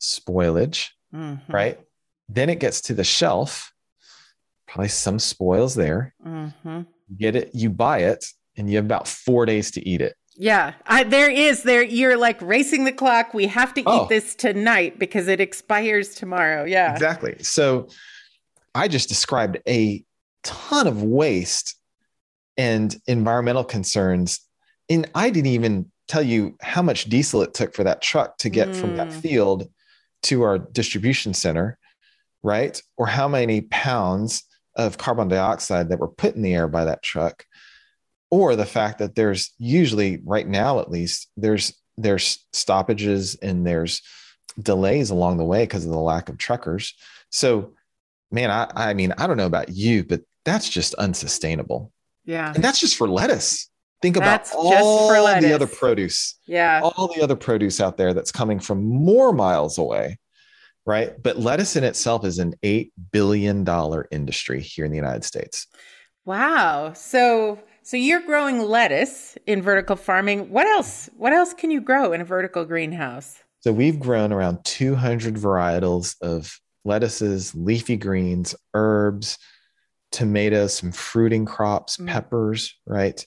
spoilage, 0.00 0.88
mm-hmm. 1.14 1.52
right? 1.52 1.78
Then 2.30 2.48
it 2.48 2.60
gets 2.60 2.80
to 2.82 2.94
the 2.94 3.04
shelf, 3.04 3.72
probably 4.66 4.88
some 4.88 5.18
spoils 5.18 5.74
there. 5.74 6.14
Mm-hmm. 6.26 6.82
Get 7.18 7.36
it, 7.36 7.50
you 7.54 7.68
buy 7.68 8.00
it, 8.00 8.24
and 8.58 8.68
you 8.68 8.76
have 8.76 8.84
about 8.84 9.08
four 9.08 9.46
days 9.46 9.70
to 9.72 9.88
eat 9.88 10.00
it. 10.00 10.14
Yeah, 10.36 10.74
I, 10.86 11.02
there 11.02 11.30
is 11.30 11.64
there. 11.64 11.82
You're 11.82 12.16
like 12.16 12.40
racing 12.42 12.84
the 12.84 12.92
clock. 12.92 13.34
We 13.34 13.46
have 13.46 13.74
to 13.74 13.82
oh. 13.86 14.04
eat 14.04 14.08
this 14.08 14.34
tonight 14.34 14.98
because 14.98 15.26
it 15.26 15.40
expires 15.40 16.14
tomorrow. 16.14 16.64
Yeah, 16.64 16.92
exactly. 16.92 17.36
So 17.42 17.88
I 18.74 18.86
just 18.86 19.08
described 19.08 19.58
a 19.66 20.04
ton 20.44 20.86
of 20.86 21.02
waste 21.02 21.76
and 22.56 22.94
environmental 23.06 23.64
concerns, 23.64 24.40
and 24.88 25.10
I 25.14 25.30
didn't 25.30 25.50
even 25.50 25.90
tell 26.06 26.22
you 26.22 26.56
how 26.62 26.82
much 26.82 27.04
diesel 27.06 27.42
it 27.42 27.52
took 27.52 27.74
for 27.74 27.84
that 27.84 28.00
truck 28.00 28.38
to 28.38 28.48
get 28.48 28.68
mm. 28.68 28.76
from 28.76 28.96
that 28.96 29.08
mm. 29.08 29.20
field 29.20 29.68
to 30.22 30.42
our 30.42 30.58
distribution 30.58 31.34
center, 31.34 31.78
right? 32.42 32.80
Or 32.96 33.06
how 33.06 33.26
many 33.26 33.62
pounds 33.62 34.44
of 34.76 34.98
carbon 34.98 35.26
dioxide 35.26 35.88
that 35.88 35.98
were 35.98 36.08
put 36.08 36.36
in 36.36 36.42
the 36.42 36.54
air 36.54 36.68
by 36.68 36.84
that 36.84 37.02
truck 37.02 37.44
or 38.30 38.56
the 38.56 38.66
fact 38.66 38.98
that 38.98 39.14
there's 39.14 39.52
usually 39.58 40.20
right 40.24 40.46
now 40.46 40.80
at 40.80 40.90
least 40.90 41.28
there's 41.36 41.74
there's 41.96 42.46
stoppages 42.52 43.34
and 43.36 43.66
there's 43.66 44.02
delays 44.60 45.10
along 45.10 45.36
the 45.36 45.44
way 45.44 45.64
because 45.64 45.84
of 45.84 45.90
the 45.90 45.98
lack 45.98 46.28
of 46.28 46.38
truckers. 46.38 46.94
So 47.30 47.74
man 48.30 48.50
i 48.50 48.70
i 48.74 48.92
mean 48.92 49.10
i 49.16 49.26
don't 49.26 49.38
know 49.38 49.46
about 49.46 49.70
you 49.70 50.04
but 50.04 50.20
that's 50.44 50.68
just 50.68 50.94
unsustainable. 50.94 51.92
Yeah. 52.24 52.52
And 52.54 52.62
that's 52.62 52.78
just 52.78 52.96
for 52.96 53.08
lettuce. 53.08 53.70
Think 54.00 54.16
that's 54.16 54.52
about 54.52 54.60
all 54.60 55.08
the 55.08 55.52
other 55.52 55.66
produce. 55.66 56.38
Yeah. 56.46 56.80
All 56.82 57.08
the 57.08 57.22
other 57.22 57.36
produce 57.36 57.80
out 57.80 57.96
there 57.96 58.14
that's 58.14 58.30
coming 58.30 58.60
from 58.60 58.84
more 58.84 59.32
miles 59.32 59.78
away 59.78 60.18
right? 60.88 61.22
But 61.22 61.38
lettuce 61.38 61.76
in 61.76 61.84
itself 61.84 62.24
is 62.24 62.38
an 62.38 62.54
8 62.62 62.92
billion 63.12 63.62
dollar 63.62 64.08
industry 64.10 64.62
here 64.62 64.86
in 64.86 64.90
the 64.90 64.96
united 64.96 65.22
states. 65.22 65.66
Wow. 66.24 66.94
So 66.94 67.58
so 67.88 67.96
you're 67.96 68.20
growing 68.20 68.60
lettuce 68.60 69.38
in 69.46 69.62
vertical 69.62 69.96
farming. 69.96 70.50
What 70.50 70.66
else? 70.66 71.08
What 71.16 71.32
else 71.32 71.54
can 71.54 71.70
you 71.70 71.80
grow 71.80 72.12
in 72.12 72.20
a 72.20 72.24
vertical 72.24 72.66
greenhouse? 72.66 73.42
So 73.60 73.72
we've 73.72 73.98
grown 73.98 74.30
around 74.30 74.62
200 74.66 75.36
varietals 75.36 76.14
of 76.20 76.60
lettuces, 76.84 77.54
leafy 77.54 77.96
greens, 77.96 78.54
herbs, 78.74 79.38
tomatoes, 80.12 80.74
some 80.74 80.92
fruiting 80.92 81.46
crops, 81.46 81.96
mm. 81.96 82.08
peppers, 82.08 82.74
right? 82.84 83.24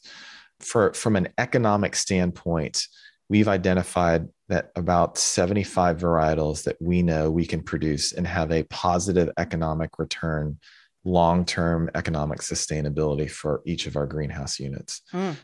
For 0.60 0.94
from 0.94 1.16
an 1.16 1.30
economic 1.40 1.96
standpoint, 1.96 2.86
we've 3.30 3.48
identified 3.48 4.28
that 4.50 4.70
about 4.76 5.18
75 5.18 5.98
varietals 5.98 6.66
that 6.66 6.80
we 6.80 7.02
know 7.02 7.32
we 7.32 7.48
can 7.48 7.64
produce 7.64 8.14
and 8.14 8.28
have 8.28 8.52
a 8.52 8.62
positive 8.66 9.32
economic 9.40 9.98
return 9.98 10.60
long 11.04 11.46
term 11.46 11.90
economic 11.96 12.40
sustainability 12.40 13.30
for 13.30 13.62
each 13.66 13.88
of 13.88 13.96
our 13.96 14.06
greenhouse 14.06 14.60
units. 14.60 15.02
Mm. 15.14 15.36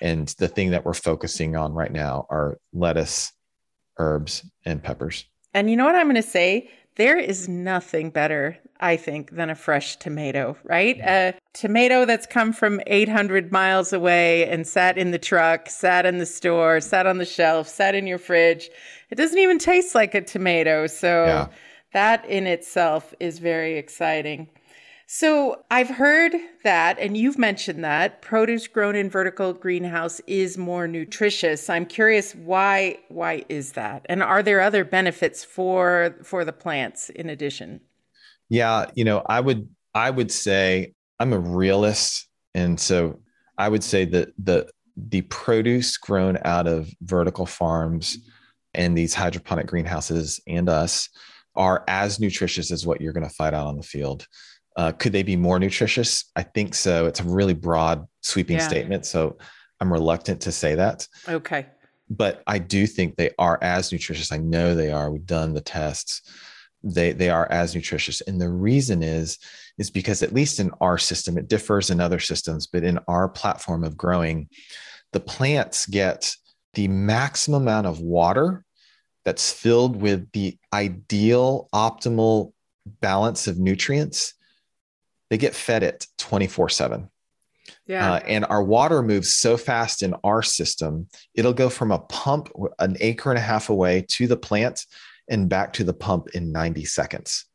And 0.00 0.28
the 0.38 0.48
thing 0.48 0.70
that 0.70 0.84
we're 0.84 0.94
focusing 0.94 1.56
on 1.56 1.72
right 1.72 1.92
now 1.92 2.26
are 2.30 2.58
lettuce, 2.72 3.32
herbs, 3.98 4.44
and 4.64 4.82
peppers. 4.82 5.24
And 5.52 5.70
you 5.70 5.76
know 5.76 5.84
what 5.84 5.94
I'm 5.94 6.06
going 6.06 6.16
to 6.16 6.22
say? 6.22 6.68
There 6.96 7.18
is 7.18 7.48
nothing 7.48 8.10
better, 8.10 8.56
I 8.78 8.96
think, 8.96 9.32
than 9.32 9.50
a 9.50 9.56
fresh 9.56 9.96
tomato, 9.96 10.56
right? 10.62 10.98
A 11.00 11.34
tomato 11.52 12.04
that's 12.04 12.26
come 12.26 12.52
from 12.52 12.80
800 12.86 13.50
miles 13.50 13.92
away 13.92 14.48
and 14.48 14.66
sat 14.66 14.96
in 14.96 15.10
the 15.10 15.18
truck, 15.18 15.68
sat 15.68 16.06
in 16.06 16.18
the 16.18 16.26
store, 16.26 16.80
sat 16.80 17.06
on 17.06 17.18
the 17.18 17.24
shelf, 17.24 17.68
sat 17.68 17.96
in 17.96 18.06
your 18.06 18.18
fridge. 18.18 18.70
It 19.10 19.16
doesn't 19.16 19.38
even 19.38 19.58
taste 19.58 19.94
like 19.94 20.14
a 20.14 20.20
tomato. 20.20 20.86
So 20.86 21.24
yeah. 21.24 21.48
that 21.94 22.24
in 22.26 22.46
itself 22.46 23.12
is 23.18 23.40
very 23.40 23.76
exciting. 23.76 24.48
So 25.16 25.62
I've 25.70 25.90
heard 25.90 26.34
that, 26.64 26.98
and 26.98 27.16
you've 27.16 27.38
mentioned 27.38 27.84
that 27.84 28.20
produce 28.20 28.66
grown 28.66 28.96
in 28.96 29.08
vertical 29.08 29.52
greenhouse 29.52 30.20
is 30.26 30.58
more 30.58 30.88
nutritious. 30.88 31.70
I'm 31.70 31.86
curious 31.86 32.34
why 32.34 32.98
why 33.10 33.44
is 33.48 33.74
that, 33.74 34.04
and 34.08 34.24
are 34.24 34.42
there 34.42 34.60
other 34.60 34.84
benefits 34.84 35.44
for 35.44 36.16
for 36.24 36.44
the 36.44 36.52
plants 36.52 37.10
in 37.10 37.30
addition? 37.30 37.80
Yeah, 38.48 38.86
you 38.96 39.04
know, 39.04 39.22
I 39.26 39.38
would 39.38 39.68
I 39.94 40.10
would 40.10 40.32
say 40.32 40.94
I'm 41.20 41.32
a 41.32 41.38
realist, 41.38 42.26
and 42.52 42.80
so 42.80 43.20
I 43.56 43.68
would 43.68 43.84
say 43.84 44.04
that 44.06 44.32
the 44.36 44.68
the 44.96 45.20
produce 45.20 45.96
grown 45.96 46.38
out 46.44 46.66
of 46.66 46.90
vertical 47.02 47.46
farms 47.46 48.18
and 48.74 48.98
these 48.98 49.14
hydroponic 49.14 49.68
greenhouses 49.68 50.40
and 50.48 50.68
us 50.68 51.08
are 51.54 51.84
as 51.86 52.18
nutritious 52.18 52.72
as 52.72 52.84
what 52.84 53.00
you're 53.00 53.12
going 53.12 53.28
to 53.28 53.34
find 53.34 53.54
out 53.54 53.68
on 53.68 53.76
the 53.76 53.82
field. 53.84 54.26
Uh, 54.76 54.92
could 54.92 55.12
they 55.12 55.22
be 55.22 55.36
more 55.36 55.58
nutritious? 55.58 56.24
I 56.34 56.42
think 56.42 56.74
so. 56.74 57.06
It's 57.06 57.20
a 57.20 57.24
really 57.24 57.54
broad, 57.54 58.06
sweeping 58.22 58.56
yeah. 58.56 58.68
statement. 58.68 59.06
So 59.06 59.38
I'm 59.80 59.92
reluctant 59.92 60.40
to 60.42 60.52
say 60.52 60.74
that. 60.74 61.06
Okay. 61.28 61.66
But 62.10 62.42
I 62.46 62.58
do 62.58 62.86
think 62.86 63.16
they 63.16 63.30
are 63.38 63.58
as 63.62 63.92
nutritious. 63.92 64.32
I 64.32 64.38
know 64.38 64.74
they 64.74 64.90
are. 64.90 65.10
We've 65.10 65.24
done 65.24 65.54
the 65.54 65.60
tests. 65.60 66.22
They 66.82 67.12
they 67.12 67.30
are 67.30 67.50
as 67.50 67.74
nutritious. 67.74 68.20
And 68.22 68.40
the 68.40 68.50
reason 68.50 69.02
is 69.02 69.38
is 69.78 69.90
because 69.90 70.22
at 70.22 70.34
least 70.34 70.60
in 70.60 70.70
our 70.80 70.98
system, 70.98 71.38
it 71.38 71.48
differs 71.48 71.90
in 71.90 72.00
other 72.00 72.20
systems, 72.20 72.66
but 72.66 72.84
in 72.84 72.98
our 73.08 73.28
platform 73.28 73.84
of 73.84 73.96
growing, 73.96 74.48
the 75.12 75.20
plants 75.20 75.86
get 75.86 76.34
the 76.74 76.88
maximum 76.88 77.62
amount 77.62 77.86
of 77.86 78.00
water 78.00 78.64
that's 79.24 79.50
filled 79.50 79.96
with 79.96 80.30
the 80.32 80.58
ideal 80.72 81.68
optimal 81.72 82.52
balance 83.00 83.46
of 83.46 83.58
nutrients 83.58 84.34
they 85.30 85.38
get 85.38 85.54
fed 85.54 85.82
it 85.82 86.06
24 86.18 86.68
7. 86.68 87.08
Yeah. 87.86 88.14
Uh, 88.14 88.18
and 88.26 88.44
our 88.46 88.62
water 88.62 89.02
moves 89.02 89.34
so 89.34 89.56
fast 89.56 90.02
in 90.02 90.14
our 90.24 90.42
system, 90.42 91.08
it'll 91.34 91.52
go 91.52 91.68
from 91.68 91.92
a 91.92 91.98
pump 91.98 92.50
an 92.78 92.96
acre 93.00 93.30
and 93.30 93.38
a 93.38 93.42
half 93.42 93.68
away 93.68 94.04
to 94.08 94.26
the 94.26 94.36
plant 94.36 94.84
and 95.28 95.48
back 95.48 95.72
to 95.74 95.84
the 95.84 95.94
pump 95.94 96.28
in 96.34 96.52
90 96.52 96.84
seconds. 96.84 97.46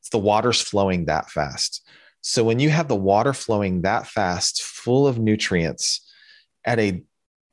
It's 0.00 0.10
the 0.10 0.18
water's 0.18 0.60
flowing 0.60 1.06
that 1.06 1.30
fast. 1.30 1.86
So 2.22 2.44
when 2.44 2.60
you 2.60 2.70
have 2.70 2.88
the 2.88 2.96
water 2.96 3.32
flowing 3.32 3.82
that 3.82 4.06
fast, 4.06 4.62
full 4.62 5.06
of 5.06 5.18
nutrients 5.18 6.08
at 6.64 6.78
a 6.78 7.02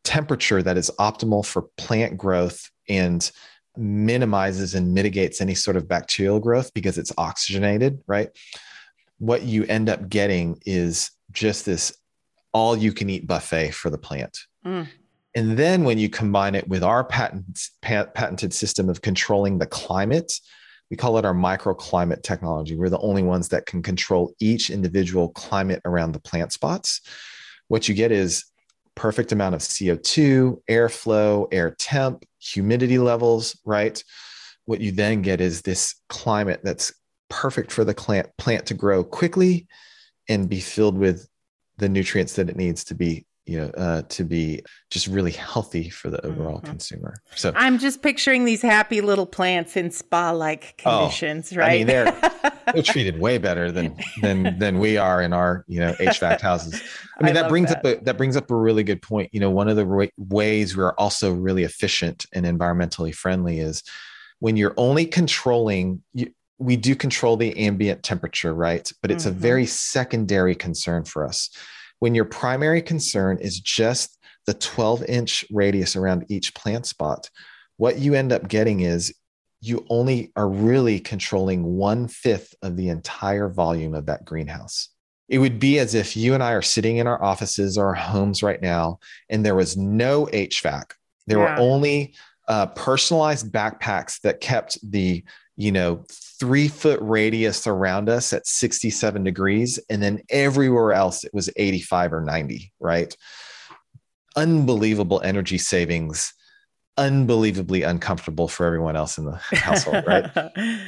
temperature 0.03 0.61
that 0.61 0.77
is 0.77 0.91
optimal 0.99 1.45
for 1.45 1.63
plant 1.77 2.17
growth 2.17 2.69
and 2.87 3.29
minimizes 3.77 4.75
and 4.75 4.93
mitigates 4.93 5.41
any 5.41 5.55
sort 5.55 5.77
of 5.77 5.87
bacterial 5.87 6.39
growth 6.39 6.73
because 6.73 6.97
it's 6.97 7.13
oxygenated, 7.17 8.01
right? 8.07 8.29
What 9.19 9.43
you 9.43 9.65
end 9.65 9.89
up 9.89 10.09
getting 10.09 10.59
is 10.65 11.11
just 11.31 11.65
this 11.65 11.95
all 12.53 12.75
you 12.75 12.91
can 12.91 13.09
eat 13.09 13.27
buffet 13.27 13.71
for 13.71 13.89
the 13.89 13.97
plant. 13.97 14.37
Mm. 14.65 14.87
And 15.35 15.57
then 15.57 15.83
when 15.83 15.99
you 15.99 16.09
combine 16.09 16.55
it 16.55 16.67
with 16.67 16.83
our 16.83 17.03
patent, 17.03 17.67
patented 17.81 18.53
system 18.53 18.89
of 18.89 19.01
controlling 19.01 19.59
the 19.59 19.67
climate, 19.67 20.33
we 20.89 20.97
call 20.97 21.17
it 21.17 21.25
our 21.25 21.35
microclimate 21.35 22.23
technology. 22.23 22.75
We're 22.75 22.89
the 22.89 22.99
only 22.99 23.21
ones 23.21 23.49
that 23.49 23.67
can 23.67 23.83
control 23.83 24.33
each 24.39 24.71
individual 24.71 25.29
climate 25.29 25.81
around 25.85 26.13
the 26.13 26.19
plant 26.19 26.51
spots. 26.51 27.01
What 27.67 27.87
you 27.87 27.93
get 27.93 28.11
is 28.11 28.43
perfect 28.95 29.31
amount 29.31 29.55
of 29.55 29.61
CO2, 29.61 30.61
airflow, 30.69 31.47
air 31.51 31.75
temp, 31.77 32.25
humidity 32.39 32.97
levels, 32.97 33.57
right? 33.63 34.03
What 34.65 34.81
you 34.81 34.91
then 34.91 35.21
get 35.21 35.41
is 35.41 35.61
this 35.61 35.95
climate 36.09 36.61
that's 36.63 36.91
perfect 37.29 37.71
for 37.71 37.83
the 37.83 37.93
plant, 37.93 38.29
plant 38.37 38.65
to 38.67 38.73
grow 38.73 39.03
quickly 39.03 39.67
and 40.27 40.49
be 40.49 40.59
filled 40.59 40.97
with 40.97 41.27
the 41.77 41.89
nutrients 41.89 42.33
that 42.33 42.49
it 42.49 42.55
needs 42.55 42.83
to 42.85 42.95
be 42.95 43.25
you 43.49 43.57
know 43.59 43.67
uh, 43.77 44.03
to 44.09 44.23
be 44.23 44.61
just 44.91 45.07
really 45.07 45.31
healthy 45.31 45.89
for 45.89 46.11
the 46.11 46.23
overall 46.23 46.57
mm-hmm. 46.57 46.67
consumer 46.67 47.15
so 47.35 47.51
i'm 47.55 47.79
just 47.79 48.03
picturing 48.03 48.45
these 48.45 48.61
happy 48.61 49.01
little 49.01 49.25
plants 49.25 49.75
in 49.75 49.89
spa 49.89 50.29
like 50.29 50.79
oh, 50.85 50.99
conditions 50.99 51.51
oh, 51.53 51.57
right 51.57 51.71
i 51.71 51.77
mean 51.77 51.87
they're 51.87 52.31
they're 52.73 52.83
treated 52.83 53.19
way 53.19 53.39
better 53.39 53.71
than 53.71 53.97
than 54.21 54.59
than 54.59 54.77
we 54.77 54.97
are 54.97 55.23
in 55.23 55.33
our 55.33 55.65
you 55.67 55.79
know 55.79 55.93
hvac 55.93 56.39
houses 56.39 56.79
i 57.19 57.23
mean 57.23 57.35
I 57.35 57.41
that 57.41 57.49
brings 57.49 57.69
that. 57.69 57.79
up 57.79 57.85
a 57.85 58.03
that 58.03 58.17
brings 58.17 58.37
up 58.37 58.51
a 58.51 58.55
really 58.55 58.83
good 58.83 59.01
point 59.01 59.29
you 59.33 59.39
know 59.39 59.49
one 59.49 59.67
of 59.67 59.75
the 59.75 60.09
ways 60.17 60.77
we're 60.77 60.93
also 60.93 61.33
really 61.33 61.63
efficient 61.63 62.27
and 62.33 62.45
environmentally 62.45 63.15
friendly 63.15 63.59
is 63.59 63.83
when 64.39 64.57
you're 64.57 64.75
only 64.77 65.05
controlling 65.05 66.03
you, 66.13 66.31
we 66.59 66.75
do 66.75 66.95
control 66.95 67.37
the 67.37 67.57
ambient 67.57 68.03
temperature 68.03 68.53
right 68.53 68.91
but 69.01 69.11
it's 69.11 69.25
mm-hmm. 69.25 69.37
a 69.37 69.39
very 69.39 69.65
secondary 69.65 70.55
concern 70.55 71.03
for 71.03 71.25
us 71.25 71.49
when 71.99 72.15
your 72.15 72.25
primary 72.25 72.81
concern 72.81 73.37
is 73.39 73.59
just 73.59 74.17
the 74.45 74.53
12 74.53 75.03
inch 75.05 75.45
radius 75.51 75.95
around 75.95 76.25
each 76.29 76.55
plant 76.55 76.85
spot, 76.85 77.29
what 77.77 77.99
you 77.99 78.15
end 78.15 78.31
up 78.31 78.47
getting 78.47 78.81
is 78.81 79.13
you 79.61 79.85
only 79.89 80.31
are 80.35 80.49
really 80.49 80.99
controlling 80.99 81.63
one 81.63 82.07
fifth 82.07 82.55
of 82.61 82.77
the 82.77 82.89
entire 82.89 83.49
volume 83.49 83.93
of 83.93 84.05
that 84.05 84.25
greenhouse. 84.25 84.89
It 85.27 85.37
would 85.37 85.59
be 85.59 85.77
as 85.77 85.93
if 85.93 86.17
you 86.17 86.33
and 86.33 86.41
I 86.41 86.53
are 86.53 86.61
sitting 86.61 86.97
in 86.97 87.05
our 87.05 87.21
offices 87.21 87.77
or 87.77 87.87
our 87.87 87.93
homes 87.93 88.41
right 88.41 88.61
now, 88.61 88.99
and 89.29 89.45
there 89.45 89.55
was 89.55 89.77
no 89.77 90.25
HVAC. 90.27 90.93
There 91.27 91.37
yeah. 91.37 91.55
were 91.55 91.61
only 91.61 92.15
uh, 92.47 92.67
personalized 92.67 93.51
backpacks 93.51 94.21
that 94.21 94.41
kept 94.41 94.79
the 94.89 95.23
you 95.59 95.73
know, 95.73 96.05
three 96.39 96.67
foot 96.67 96.99
radius 97.01 97.67
around 97.67 98.09
us 98.09 98.31
at 98.33 98.47
67 98.47 99.23
degrees. 99.23 99.79
And 99.89 100.01
then 100.01 100.21
everywhere 100.29 100.93
else, 100.93 101.23
it 101.23 101.33
was 101.33 101.49
85 101.55 102.13
or 102.13 102.21
90, 102.21 102.71
right? 102.79 103.15
Unbelievable 104.35 105.21
energy 105.21 105.57
savings, 105.57 106.33
unbelievably 106.97 107.83
uncomfortable 107.83 108.47
for 108.47 108.65
everyone 108.65 108.95
else 108.95 109.17
in 109.17 109.25
the 109.25 109.35
household, 109.51 110.05
right? 110.07 110.29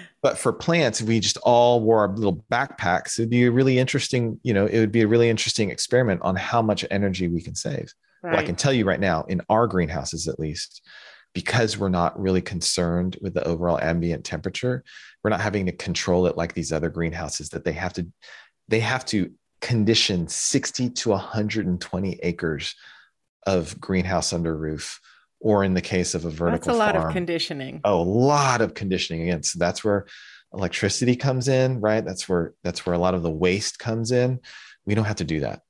but 0.21 0.37
for 0.37 0.53
plants, 0.53 1.01
if 1.01 1.07
we 1.07 1.19
just 1.19 1.37
all 1.37 1.81
wore 1.81 1.99
our 1.99 2.15
little 2.15 2.45
backpacks, 2.51 3.19
it'd 3.19 3.29
be 3.29 3.45
a 3.45 3.51
really 3.51 3.77
interesting, 3.77 4.39
you 4.43 4.53
know, 4.53 4.65
it 4.65 4.79
would 4.79 4.91
be 4.91 5.01
a 5.01 5.07
really 5.07 5.29
interesting 5.29 5.69
experiment 5.69 6.21
on 6.23 6.35
how 6.37 6.61
much 6.61 6.85
energy 6.89 7.27
we 7.27 7.41
can 7.41 7.55
save. 7.55 7.93
Right. 8.23 8.31
Well, 8.31 8.39
I 8.39 8.45
can 8.45 8.55
tell 8.55 8.71
you 8.71 8.85
right 8.85 8.99
now, 8.99 9.23
in 9.23 9.41
our 9.49 9.67
greenhouses 9.67 10.27
at 10.27 10.39
least, 10.39 10.81
because 11.33 11.77
we're 11.77 11.89
not 11.89 12.19
really 12.19 12.41
concerned 12.41 13.17
with 13.21 13.33
the 13.33 13.43
overall 13.47 13.79
ambient 13.79 14.23
temperature 14.23 14.83
we're 15.23 15.29
not 15.29 15.41
having 15.41 15.65
to 15.65 15.71
control 15.71 16.25
it 16.27 16.37
like 16.37 16.53
these 16.53 16.71
other 16.71 16.89
greenhouses 16.89 17.49
that 17.49 17.63
they 17.63 17.73
have 17.73 17.93
to 17.93 18.07
they 18.67 18.79
have 18.79 19.05
to 19.05 19.31
condition 19.61 20.27
60 20.27 20.89
to 20.89 21.09
120 21.09 22.19
acres 22.23 22.75
of 23.45 23.79
greenhouse 23.79 24.33
under 24.33 24.55
roof 24.55 24.99
or 25.39 25.63
in 25.63 25.73
the 25.73 25.81
case 25.81 26.13
of 26.13 26.25
a 26.25 26.29
vertical 26.29 26.67
that's 26.67 26.75
a 26.75 26.79
lot 26.79 26.95
farm, 26.95 27.07
of 27.07 27.13
conditioning. 27.13 27.81
oh 27.83 28.01
a 28.01 28.03
lot 28.03 28.61
of 28.61 28.73
conditioning. 28.73 29.23
Again 29.23 29.43
so 29.43 29.59
that's 29.59 29.83
where 29.83 30.05
electricity 30.53 31.15
comes 31.15 31.47
in 31.47 31.79
right? 31.79 32.03
That's 32.03 32.27
where 32.27 32.53
that's 32.63 32.85
where 32.85 32.93
a 32.93 32.99
lot 32.99 33.13
of 33.13 33.23
the 33.23 33.31
waste 33.31 33.79
comes 33.79 34.11
in. 34.11 34.39
We 34.85 34.95
don't 34.95 35.05
have 35.05 35.17
to 35.17 35.23
do 35.23 35.41
that 35.41 35.61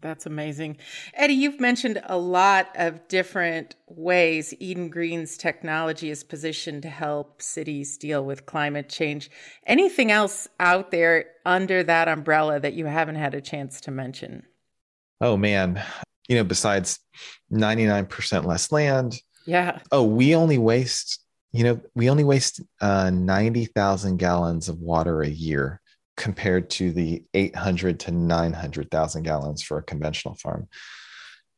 that's 0.00 0.26
amazing. 0.26 0.76
Eddie, 1.14 1.34
you've 1.34 1.60
mentioned 1.60 2.00
a 2.04 2.16
lot 2.16 2.68
of 2.76 3.06
different 3.08 3.74
ways 3.88 4.54
Eden 4.60 4.90
Green's 4.90 5.36
technology 5.36 6.10
is 6.10 6.22
positioned 6.22 6.82
to 6.82 6.88
help 6.88 7.42
cities 7.42 7.98
deal 7.98 8.24
with 8.24 8.46
climate 8.46 8.88
change. 8.88 9.30
Anything 9.66 10.12
else 10.12 10.48
out 10.60 10.90
there 10.90 11.26
under 11.44 11.82
that 11.82 12.08
umbrella 12.08 12.60
that 12.60 12.74
you 12.74 12.86
haven't 12.86 13.16
had 13.16 13.34
a 13.34 13.40
chance 13.40 13.80
to 13.82 13.90
mention? 13.90 14.44
Oh, 15.20 15.36
man. 15.36 15.82
You 16.28 16.36
know, 16.36 16.44
besides 16.44 17.00
99% 17.52 18.44
less 18.44 18.70
land. 18.70 19.20
Yeah. 19.46 19.80
Oh, 19.90 20.04
we 20.04 20.34
only 20.34 20.58
waste, 20.58 21.20
you 21.52 21.64
know, 21.64 21.80
we 21.94 22.08
only 22.08 22.24
waste 22.24 22.60
uh, 22.80 23.10
90,000 23.10 24.18
gallons 24.18 24.68
of 24.68 24.78
water 24.78 25.22
a 25.22 25.28
year 25.28 25.80
compared 26.18 26.68
to 26.68 26.92
the 26.92 27.24
800 27.32 28.00
to 28.00 28.10
900,000 28.10 29.22
gallons 29.22 29.62
for 29.62 29.78
a 29.78 29.82
conventional 29.82 30.34
farm. 30.34 30.68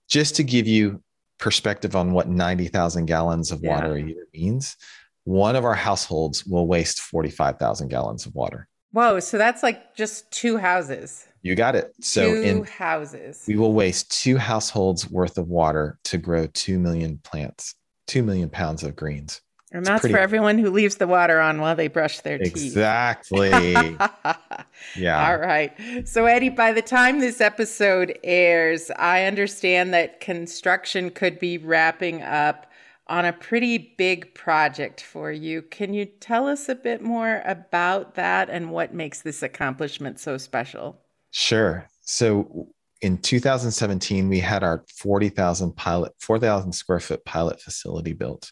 Just 0.09 0.37
to 0.37 0.45
give 0.45 0.69
you 0.69 1.03
perspective 1.39 1.97
on 1.97 2.13
what 2.13 2.29
90,000 2.29 3.07
gallons 3.07 3.51
of 3.51 3.63
water 3.63 3.99
yeah. 3.99 4.05
a 4.05 4.09
year 4.09 4.27
means, 4.33 4.77
one 5.25 5.57
of 5.57 5.65
our 5.65 5.75
households 5.75 6.45
will 6.47 6.67
waste 6.67 7.01
45,000 7.01 7.89
gallons 7.89 8.27
of 8.27 8.35
water. 8.35 8.69
Whoa, 8.93 9.21
so 9.21 9.39
that's 9.39 9.63
like 9.63 9.95
just 9.97 10.31
two 10.31 10.59
houses. 10.59 11.27
You 11.43 11.55
got 11.55 11.75
it. 11.75 11.93
So 12.01 12.35
two 12.35 12.43
in 12.43 12.65
houses. 12.65 13.45
We 13.49 13.57
will 13.57 13.73
waste 13.73 14.11
two 14.23 14.37
households 14.37 15.09
worth 15.09 15.39
of 15.39 15.49
water 15.49 15.99
to 16.05 16.19
grow 16.19 16.47
2 16.47 16.79
million 16.79 17.19
plants, 17.25 17.75
2 18.09 18.23
million 18.23 18.51
pounds 18.51 18.83
of 18.83 18.95
greens. 18.95 19.41
And 19.73 19.87
that's 19.87 20.01
pretty... 20.01 20.15
for 20.15 20.19
everyone 20.19 20.59
who 20.59 20.71
leaves 20.71 20.97
the 20.97 21.07
water 21.07 21.41
on 21.41 21.61
while 21.61 21.77
they 21.77 21.89
brush 21.89 22.21
their 22.21 22.39
teeth. 22.39 22.57
Exactly. 22.57 23.51
yeah. 24.97 25.29
All 25.29 25.39
right. 25.39 25.73
So, 26.09 26.27
Eddie, 26.27 26.49
by 26.49 26.73
the 26.73 26.83
time 26.83 27.21
this 27.21 27.41
episode 27.41 28.19
airs, 28.25 28.91
I 28.99 29.25
understand 29.25 29.95
that 29.95 30.21
construction 30.21 31.11
could 31.11 31.39
be 31.39 31.59
wrapping 31.59 32.23
up 32.23 32.67
on 33.07 33.25
a 33.25 33.33
pretty 33.33 33.95
big 33.97 34.35
project 34.35 35.01
for 35.01 35.31
you. 35.31 35.63
Can 35.63 35.95
you 35.95 36.05
tell 36.05 36.49
us 36.49 36.69
a 36.69 36.75
bit 36.75 37.03
more 37.03 37.43
about 37.45 38.15
that 38.15 38.51
and 38.51 38.71
what 38.71 38.93
makes 38.93 39.23
this 39.23 39.43
accomplishment 39.43 40.19
so 40.19 40.37
special? 40.37 41.01
Sure. 41.31 41.87
So, 42.03 42.69
in 43.03 43.19
2017, 43.19 44.29
we 44.29 44.41
had 44.41 44.63
our 44.63 44.85
40,000 44.89 45.77
pilot, 45.77 46.13
4,000 46.19 46.73
square 46.73 47.01
foot 47.01 47.25
pilot 47.25 47.61
facility 47.61 48.13
built. 48.13 48.51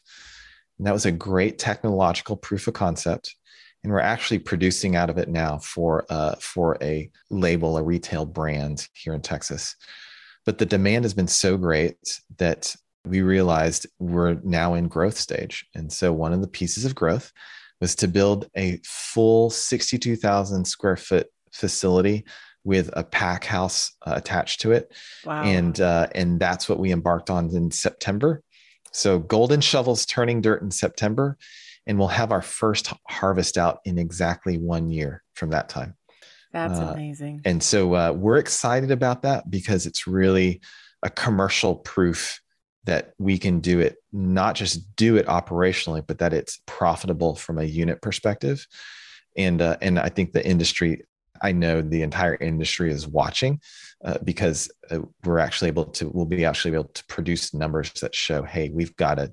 And 0.79 0.87
that 0.87 0.93
was 0.93 1.07
a 1.07 1.13
great 1.13 1.59
technological 1.59 2.37
proof 2.37 2.69
of 2.69 2.75
concept. 2.75 3.35
And 3.83 3.93
we're 3.93 4.01
actually 4.01 4.41
producing 4.41 4.97
out 4.97 5.11
of 5.11 5.19
it 5.19 5.29
now 5.29 5.59
for, 5.59 6.05
uh, 6.11 6.35
for 6.41 6.77
a 6.83 7.11
label, 7.31 7.77
a 7.77 7.83
retail 7.83 8.27
brand 8.27 8.89
here 8.93 9.15
in 9.15 9.21
Texas. 9.21 9.77
But 10.45 10.59
the 10.59 10.67
demand 10.67 11.05
has 11.05 11.15
been 11.15 11.29
so 11.29 11.57
great 11.57 11.97
that 12.39 12.75
we 13.05 13.23
realized 13.23 13.87
we're 13.99 14.35
now 14.43 14.75
in 14.75 14.89
growth 14.89 15.17
stage. 15.17 15.67
And 15.75 15.93
so 15.93 16.13
one 16.13 16.33
of 16.33 16.41
the 16.41 16.49
pieces 16.49 16.85
of 16.85 16.95
growth 16.95 17.33
was 17.81 17.95
to 17.97 18.09
build 18.09 18.49
a 18.57 18.81
full 18.85 19.51
62,000 19.51 20.65
square 20.65 20.97
foot 20.97 21.29
facility 21.53 22.25
with 22.65 22.91
a 22.95 23.05
pack 23.05 23.45
house 23.45 23.93
uh, 24.07 24.15
attached 24.17 24.61
to 24.61 24.73
it. 24.73 24.93
Wow. 25.25 25.43
And 25.43 25.81
uh, 25.81 26.09
and 26.15 26.39
that's 26.41 26.69
what 26.69 26.79
we 26.79 26.93
embarked 26.93 27.31
on 27.31 27.55
in 27.55 27.71
September. 27.71 28.43
So 28.99 29.19
golden 29.21 29.61
shovels 29.61 30.05
turning 30.05 30.41
dirt 30.41 30.63
in 30.63 30.71
September, 30.71 31.39
and 31.87 31.99
we'll 31.99 32.09
have 32.09 32.33
our 32.33 32.43
first 32.43 32.93
harvest 33.09 33.57
out 33.57 33.79
in 33.85 33.97
exactly 33.97 34.59
one 34.59 34.91
year 34.91 35.23
from 35.35 35.51
that 35.51 35.69
time. 35.69 35.97
That's 36.53 36.81
uh, 36.81 36.93
amazing. 36.95 37.43
And 37.45 37.63
so 37.63 37.95
uh, 37.95 38.13
we're 38.13 38.39
excited 38.39 38.91
about 38.91 39.23
that 39.23 39.51
because 39.51 39.87
it's 39.87 40.07
really 40.07 40.61
a 41.03 41.11
commercial 41.11 41.77
proof 41.77 42.41
that 42.85 43.13
we 43.19 43.39
can 43.39 43.61
do 43.61 43.81
it, 43.81 43.97
not 44.13 44.55
just 44.55 44.97
do 44.97 45.17
it 45.17 45.27
operationally, 45.27 46.05
but 46.05 46.19
that 46.19 46.33
it's 46.33 46.61
profitable 46.67 47.37
from 47.37 47.59
a 47.59 47.65
unit 47.65 48.03
perspective. 48.03 48.67
And 49.37 49.63
uh, 49.63 49.77
and 49.81 49.99
I 49.99 50.09
think 50.09 50.33
the 50.33 50.45
industry, 50.45 51.05
I 51.43 51.53
know 51.53 51.81
the 51.83 52.03
entire 52.03 52.37
industry 52.37 52.91
is 52.91 53.07
watching 53.07 53.61
uh, 54.05 54.19
because 54.25 54.71
uh, 54.91 55.01
we're 55.25 55.39
actually 55.39 55.69
able 55.69 55.87
to 55.87 56.09
we'll 56.09 56.27
be 56.27 56.45
actually 56.45 56.75
able 56.75 56.85
to 56.85 57.05
produce 57.07 57.55
numbers 57.55 57.93
that 58.01 58.15
show 58.15 58.43
hey 58.43 58.71
we've 58.71 58.95
got 58.97 59.19
a 59.19 59.33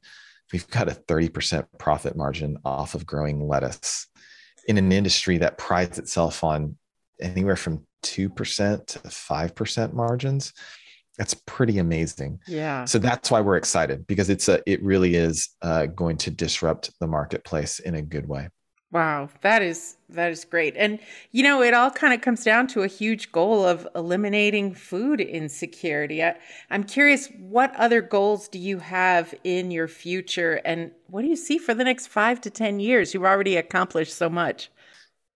we've 0.53 0.67
got 0.69 0.87
a 0.87 0.91
30% 0.91 1.65
profit 1.79 2.15
margin 2.15 2.57
off 2.63 2.95
of 2.95 3.05
growing 3.05 3.47
lettuce. 3.47 4.07
In 4.67 4.77
an 4.77 4.91
industry 4.91 5.39
that 5.39 5.57
prides 5.57 5.99
itself 5.99 6.43
on 6.43 6.77
anywhere 7.19 7.55
from 7.55 7.85
2% 8.03 8.85
to 8.85 8.99
5% 8.99 9.93
margins 9.93 10.53
that's 11.17 11.33
pretty 11.45 11.77
amazing. 11.79 12.39
Yeah. 12.45 12.83
So 12.83 12.99
that's 12.99 13.31
why 13.31 13.39
we're 13.39 13.55
excited 13.55 14.05
because 14.05 14.29
it's 14.29 14.49
a 14.49 14.61
it 14.69 14.83
really 14.83 15.15
is 15.15 15.49
uh, 15.61 15.85
going 15.85 16.17
to 16.17 16.31
disrupt 16.31 16.91
the 16.99 17.07
marketplace 17.07 17.79
in 17.79 17.95
a 17.95 18.01
good 18.01 18.27
way 18.27 18.49
Wow, 18.91 19.29
that 19.41 19.61
is 19.61 19.97
that 20.09 20.31
is 20.31 20.45
great. 20.45 20.75
And 20.77 20.99
you 21.31 21.43
know, 21.43 21.61
it 21.61 21.73
all 21.73 21.91
kind 21.91 22.13
of 22.13 22.21
comes 22.21 22.43
down 22.43 22.67
to 22.67 22.83
a 22.83 22.87
huge 22.87 23.31
goal 23.31 23.65
of 23.65 23.87
eliminating 23.95 24.73
food 24.73 25.19
insecurity. 25.19 26.23
I, 26.23 26.35
I'm 26.69 26.83
curious 26.83 27.27
what 27.37 27.75
other 27.75 28.01
goals 28.01 28.47
do 28.47 28.59
you 28.59 28.77
have 28.79 29.33
in 29.43 29.71
your 29.71 29.87
future 29.87 30.61
and 30.63 30.91
what 31.07 31.23
do 31.23 31.27
you 31.27 31.35
see 31.35 31.57
for 31.57 31.73
the 31.73 31.83
next 31.83 32.07
5 32.07 32.39
to 32.41 32.49
10 32.49 32.79
years? 32.79 33.13
You've 33.13 33.23
already 33.23 33.57
accomplished 33.57 34.13
so 34.13 34.29
much. 34.29 34.69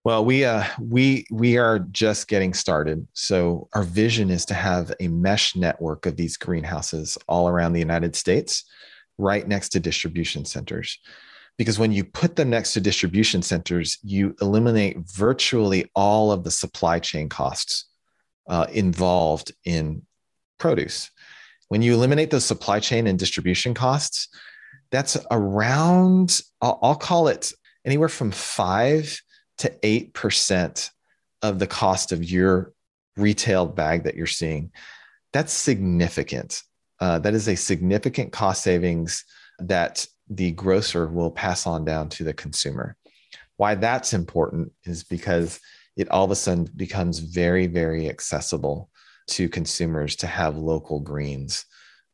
Well, 0.05 0.23
we 0.23 0.45
uh, 0.45 0.63
we 0.79 1.25
we 1.31 1.57
are 1.57 1.79
just 1.79 2.27
getting 2.29 2.53
started. 2.53 3.05
So 3.13 3.67
our 3.73 3.83
vision 3.83 4.29
is 4.29 4.45
to 4.45 4.53
have 4.53 4.93
a 4.99 5.09
mesh 5.09 5.55
network 5.55 6.05
of 6.05 6.15
these 6.15 6.37
greenhouses 6.37 7.17
all 7.27 7.49
around 7.49 7.73
the 7.73 7.79
United 7.79 8.15
States, 8.15 8.63
right 9.17 9.45
next 9.45 9.69
to 9.69 9.79
distribution 9.79 10.45
centers 10.45 10.97
because 11.59 11.77
when 11.77 11.91
you 11.91 12.05
put 12.05 12.37
them 12.37 12.49
next 12.49 12.71
to 12.71 12.79
distribution 12.79 13.41
centers, 13.41 13.97
you 14.01 14.33
eliminate 14.39 14.97
virtually 14.99 15.91
all 15.93 16.31
of 16.31 16.45
the 16.45 16.51
supply 16.51 16.99
chain 16.99 17.27
costs 17.27 17.89
uh, 18.47 18.65
involved 18.71 19.51
in 19.65 20.01
produce. 20.57 21.11
When 21.67 21.81
you 21.81 21.93
eliminate 21.93 22.31
those 22.31 22.45
supply 22.45 22.79
chain 22.79 23.07
and 23.07 23.19
distribution 23.19 23.73
costs, 23.73 24.29
that's 24.89 25.17
around, 25.31 26.39
I'll, 26.61 26.79
I'll 26.81 26.95
call 26.95 27.27
it 27.27 27.51
anywhere 27.85 28.07
from 28.07 28.31
five 28.31 29.21
to 29.57 29.69
8% 29.83 30.89
of 31.41 31.59
the 31.59 31.67
cost 31.67 32.13
of 32.13 32.23
your 32.23 32.71
retail 33.17 33.65
bag 33.65 34.05
that 34.05 34.15
you're 34.15 34.27
seeing. 34.27 34.71
That's 35.33 35.51
significant. 35.51 36.63
Uh, 37.01 37.19
that 37.19 37.33
is 37.33 37.49
a 37.49 37.55
significant 37.55 38.31
cost 38.31 38.63
savings 38.63 39.25
that 39.59 40.07
the 40.29 40.51
grocer 40.51 41.07
will 41.07 41.31
pass 41.31 41.65
on 41.65 41.85
down 41.85 42.09
to 42.09 42.23
the 42.23 42.33
consumer. 42.33 42.95
Why 43.57 43.75
that's 43.75 44.13
important 44.13 44.71
is 44.85 45.03
because 45.03 45.59
it 45.97 46.09
all 46.09 46.23
of 46.23 46.31
a 46.31 46.35
sudden 46.35 46.69
becomes 46.75 47.19
very, 47.19 47.67
very 47.67 48.07
accessible 48.07 48.89
to 49.27 49.49
consumers 49.49 50.15
to 50.17 50.27
have 50.27 50.57
local 50.57 50.99
greens 50.99 51.65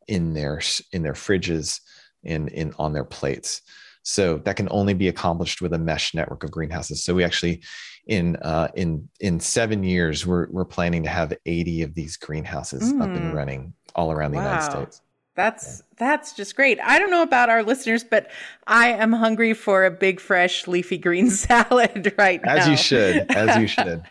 in 0.07 0.33
their 0.33 0.61
in 0.91 1.03
their 1.03 1.13
fridges 1.13 1.79
and 2.23 2.49
in 2.49 2.73
on 2.79 2.93
their 2.93 3.03
plates. 3.03 3.61
So 4.03 4.37
that 4.39 4.55
can 4.55 4.67
only 4.69 4.93
be 4.93 5.07
accomplished 5.07 5.61
with 5.61 5.73
a 5.73 5.79
mesh 5.79 6.13
network 6.13 6.43
of 6.43 6.51
greenhouses. 6.51 7.03
So 7.03 7.15
we 7.15 7.23
actually, 7.23 7.63
in 8.07 8.35
uh, 8.37 8.67
in 8.75 9.09
in 9.19 9.39
seven 9.39 9.83
years, 9.83 10.25
we're 10.27 10.47
we're 10.51 10.65
planning 10.65 11.03
to 11.03 11.09
have 11.09 11.33
80 11.45 11.81
of 11.83 11.95
these 11.95 12.15
greenhouses 12.17 12.93
mm. 12.93 13.01
up 13.01 13.09
and 13.09 13.31
hmm. 13.31 13.35
running 13.35 13.73
all 13.95 14.11
around 14.11 14.31
the 14.31 14.37
wow. 14.37 14.43
United 14.43 14.71
States. 14.71 15.01
That's 15.35 15.83
that's 15.97 16.33
just 16.33 16.55
great. 16.55 16.79
I 16.79 16.97
don't 16.97 17.11
know 17.11 17.21
about 17.21 17.49
our 17.49 17.61
listeners, 17.61 18.03
but 18.03 18.29
I 18.67 18.89
am 18.89 19.11
hungry 19.11 19.53
for 19.53 19.85
a 19.85 19.91
big 19.91 20.19
fresh 20.19 20.65
leafy 20.67 20.97
green 20.97 21.29
salad 21.29 22.13
right 22.17 22.41
now. 22.43 22.55
As 22.55 22.67
you 22.67 22.77
should. 22.77 23.31
As 23.31 23.57
you 23.57 23.67
should. 23.67 24.03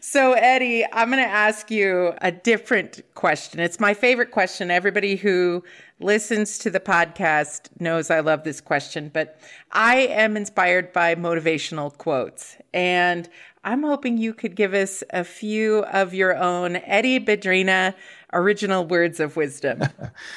so 0.00 0.32
Eddie, 0.32 0.84
I'm 0.92 1.10
going 1.10 1.22
to 1.22 1.28
ask 1.28 1.70
you 1.70 2.14
a 2.22 2.32
different 2.32 3.02
question. 3.14 3.60
It's 3.60 3.80
my 3.80 3.94
favorite 3.94 4.30
question. 4.30 4.70
Everybody 4.70 5.16
who 5.16 5.62
listens 6.00 6.58
to 6.58 6.70
the 6.70 6.80
podcast 6.80 7.68
knows 7.78 8.10
I 8.10 8.20
love 8.20 8.44
this 8.44 8.60
question, 8.60 9.10
but 9.12 9.38
I 9.72 9.98
am 9.98 10.36
inspired 10.36 10.92
by 10.92 11.14
motivational 11.14 11.96
quotes. 11.96 12.56
And 12.74 13.28
I'm 13.64 13.84
hoping 13.84 14.18
you 14.18 14.34
could 14.34 14.56
give 14.56 14.74
us 14.74 15.04
a 15.10 15.22
few 15.22 15.84
of 15.84 16.14
your 16.14 16.36
own 16.36 16.76
Eddie 16.76 17.20
Badrina 17.20 17.94
original 18.32 18.84
words 18.84 19.20
of 19.20 19.36
wisdom? 19.36 19.82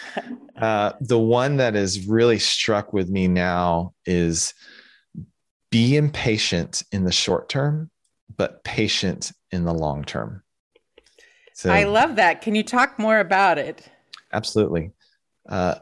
uh, 0.58 0.93
the 1.01 1.19
one 1.19 1.58
that 1.58 1.75
has 1.75 2.08
really 2.08 2.39
struck 2.39 2.93
with 2.93 3.10
me 3.10 3.27
now 3.27 3.93
is 4.05 4.53
be 5.71 5.97
impatient 5.97 6.84
in 6.91 7.03
the 7.03 7.12
short 7.12 7.49
term, 7.49 7.89
but 8.38 8.63
patient 8.63 9.31
in 9.51 9.65
the 9.65 9.73
long 9.73 10.03
term. 10.03 10.43
So, 11.53 11.71
I 11.71 11.86
love 11.86 12.17
that. 12.17 12.41
Can 12.41 12.55
you 12.55 12.63
talk 12.63 12.99
more 12.99 13.19
about 13.19 13.58
it? 13.58 13.89
Absolutely. 14.34 14.91
Uh, 15.47 15.75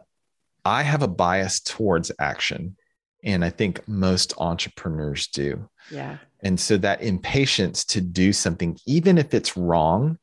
I 0.65 0.83
have 0.83 1.01
a 1.01 1.07
bias 1.07 1.59
towards 1.59 2.11
action, 2.19 2.75
and 3.23 3.43
I 3.43 3.49
think 3.49 3.87
most 3.87 4.33
entrepreneurs 4.37 5.27
do. 5.27 5.67
Yeah. 5.91 6.17
And 6.41 6.59
so 6.59 6.77
that 6.77 7.01
impatience 7.01 7.85
to 7.85 8.01
do 8.01 8.33
something, 8.33 8.77
even 8.85 9.17
if 9.17 9.33
it's 9.33 9.57
wrong, 9.57 10.17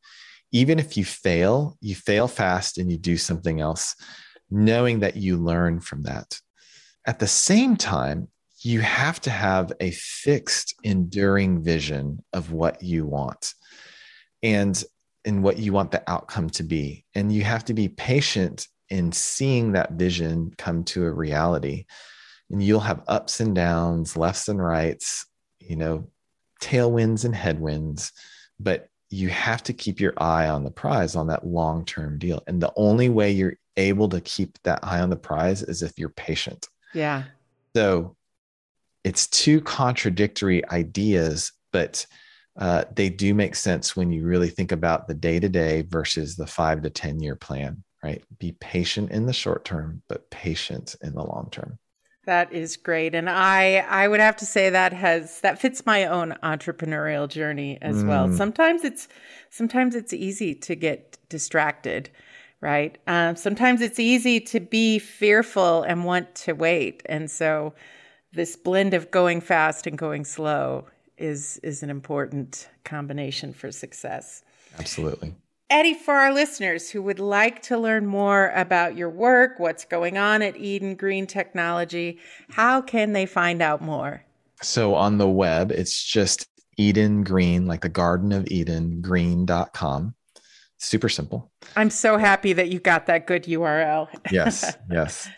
even 0.53 0.79
if 0.79 0.97
you 0.97 1.05
fail, 1.05 1.77
you 1.81 1.95
fail 1.95 2.29
fast 2.29 2.79
and 2.79 2.91
you 2.91 2.99
do 2.99 3.17
something 3.17 3.61
else, 3.61 3.95
knowing 4.51 5.01
that 5.01 5.17
you 5.17 5.37
learn 5.37 5.81
from 5.81 6.03
that. 6.03 6.39
At 7.07 7.19
the 7.19 7.27
same 7.27 7.77
time, 7.77 8.29
you 8.63 8.81
have 8.81 9.21
to 9.23 9.31
have 9.31 9.73
a 9.81 9.91
fixed, 9.93 10.75
enduring 10.83 11.63
vision 11.63 12.23
of 12.33 12.53
what 12.53 12.83
you 12.83 13.07
want 13.07 13.55
and, 14.43 14.83
and 15.25 15.43
what 15.43 15.59
you 15.59 15.73
want 15.73 15.93
the 15.93 16.03
outcome 16.11 16.51
to 16.51 16.63
be. 16.63 17.05
And 17.15 17.33
you 17.33 17.43
have 17.43 17.65
to 17.67 17.75
be 17.75 17.89
patient 17.89 18.67
in 18.91 19.13
seeing 19.13 19.73
that 19.73 19.93
vision 19.93 20.53
come 20.59 20.85
to 20.85 21.07
a 21.07 21.13
reality. 21.13 21.87
And 22.51 22.63
you'll 22.63 22.81
have 22.81 23.05
ups 23.07 23.41
and 23.41 23.55
downs, 23.55 24.17
lefts 24.17 24.49
and 24.49 24.63
rights, 24.63 25.27
you 25.61 25.77
know, 25.77 26.11
tailwinds 26.61 27.25
and 27.25 27.35
headwinds. 27.35 28.13
But 28.59 28.90
you 29.11 29.29
have 29.29 29.63
to 29.65 29.73
keep 29.73 30.01
your 30.01 30.15
eye 30.17 30.49
on 30.49 30.65
the 30.65 30.71
prize 30.71 31.17
on 31.17 31.27
that 31.27 31.47
long 31.47 31.85
term 31.85 32.19
deal. 32.19 32.43
And 32.47 32.63
the 32.63 32.73
only 32.77 33.09
way 33.09 33.33
you're 33.33 33.57
able 33.77 34.09
to 34.11 34.21
keep 34.21 34.59
that 34.63 34.81
eye 34.83 35.01
on 35.01 35.11
the 35.11 35.17
prize 35.17 35.63
is 35.63 35.83
if 35.83 35.99
you're 35.99 36.11
patient. 36.11 36.69
Yeah. 36.95 37.25
So 37.75 38.17
it's 39.05 39.27
two 39.27 39.61
contradictory 39.61 40.67
ideas, 40.69 41.53
but 41.73 42.07
uh, 42.59 42.85
they 42.95 43.09
do 43.09 43.35
make 43.35 43.55
sense 43.55 43.97
when 43.97 44.13
you 44.13 44.25
really 44.25 44.49
think 44.49 44.73
about 44.73 45.09
the 45.09 45.15
day 45.15 45.41
to 45.41 45.49
day 45.49 45.83
versus 45.83 46.37
the 46.37 46.47
five 46.47 46.83
to 46.83 46.91
10 46.91 47.21
year 47.21 47.37
plan, 47.37 47.83
right? 48.03 48.23
Be 48.39 48.53
patient 48.53 49.11
in 49.11 49.27
the 49.27 49.33
short 49.33 49.65
term, 49.65 50.03
but 50.09 50.31
patient 50.31 50.95
in 51.03 51.15
the 51.15 51.25
long 51.25 51.49
term. 51.51 51.79
That 52.25 52.53
is 52.53 52.77
great. 52.77 53.15
And 53.15 53.31
I 53.31 53.79
I 53.89 54.07
would 54.07 54.21
have 54.21 54.37
to 54.37 54.47
say 54.47 54.71
that 54.71 54.93
has 54.93 55.41
that 55.41 55.59
fits 55.59 55.87
my 55.87 56.05
own 56.05 56.37
entrepreneurial 56.43 57.29
journey 57.29 57.79
as 57.81 58.05
mm. 58.05 58.09
well. 58.09 58.33
Sometimes 58.33 58.85
it's 58.85 59.09
sometimes 59.49 59.95
it's 59.95 60.13
easy 60.13 60.55
to 60.55 60.75
get 60.75 61.19
distracted, 61.29 62.11
right? 62.61 62.99
Um, 63.07 63.37
sometimes 63.37 63.81
it's 63.81 63.99
easy 63.99 64.39
to 64.41 64.61
be 64.61 64.99
fearful 64.99 65.83
and 65.83 66.05
want 66.05 66.35
to 66.37 66.53
wait. 66.53 67.03
And 67.07 67.31
so 67.31 67.75
this 68.33 68.55
blend 68.55 68.93
of 68.93 69.11
going 69.11 69.41
fast 69.41 69.87
and 69.87 69.97
going 69.97 70.25
slow 70.25 70.87
is 71.17 71.59
is 71.63 71.83
an 71.83 71.89
important 71.89 72.69
combination 72.85 73.55
for 73.55 73.73
success. 73.73 74.43
Absolutely. 74.79 75.35
Eddie, 75.71 75.95
for 75.95 76.15
our 76.15 76.35
listeners 76.35 76.91
who 76.91 77.01
would 77.03 77.21
like 77.21 77.63
to 77.63 77.79
learn 77.79 78.05
more 78.05 78.51
about 78.57 78.97
your 78.97 79.09
work, 79.09 79.61
what's 79.61 79.85
going 79.85 80.19
on 80.19 80.43
at 80.43 80.57
Eden 80.57 80.97
Green 80.97 81.29
Technology, 81.29 82.19
how 82.51 82.81
can 82.81 83.13
they 83.13 83.25
find 83.25 83.63
out 83.63 83.81
more? 83.81 84.25
So 84.63 84.97
on 84.97 85.19
the 85.19 85.29
web, 85.29 85.71
it's 85.71 86.03
just 86.03 86.49
Eden 86.77 87.23
Green, 87.23 87.67
like 87.67 87.83
the 87.83 87.89
Garden 87.89 88.33
of 88.33 88.49
Eden, 88.49 89.01
green.com. 89.01 90.15
Super 90.79 91.09
simple. 91.09 91.53
I'm 91.77 91.91
so 91.91 92.17
happy 92.17 92.53
that 92.55 92.71
you 92.71 92.81
got 92.81 93.07
that 93.07 93.29
good 93.29 93.45
URL. 93.45 94.09
yes, 94.33 94.77
yes. 94.91 95.29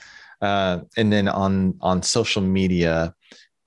Uh, 0.40 0.80
and 0.96 1.12
then 1.12 1.28
on 1.28 1.76
on 1.80 2.02
social 2.02 2.42
media, 2.42 3.14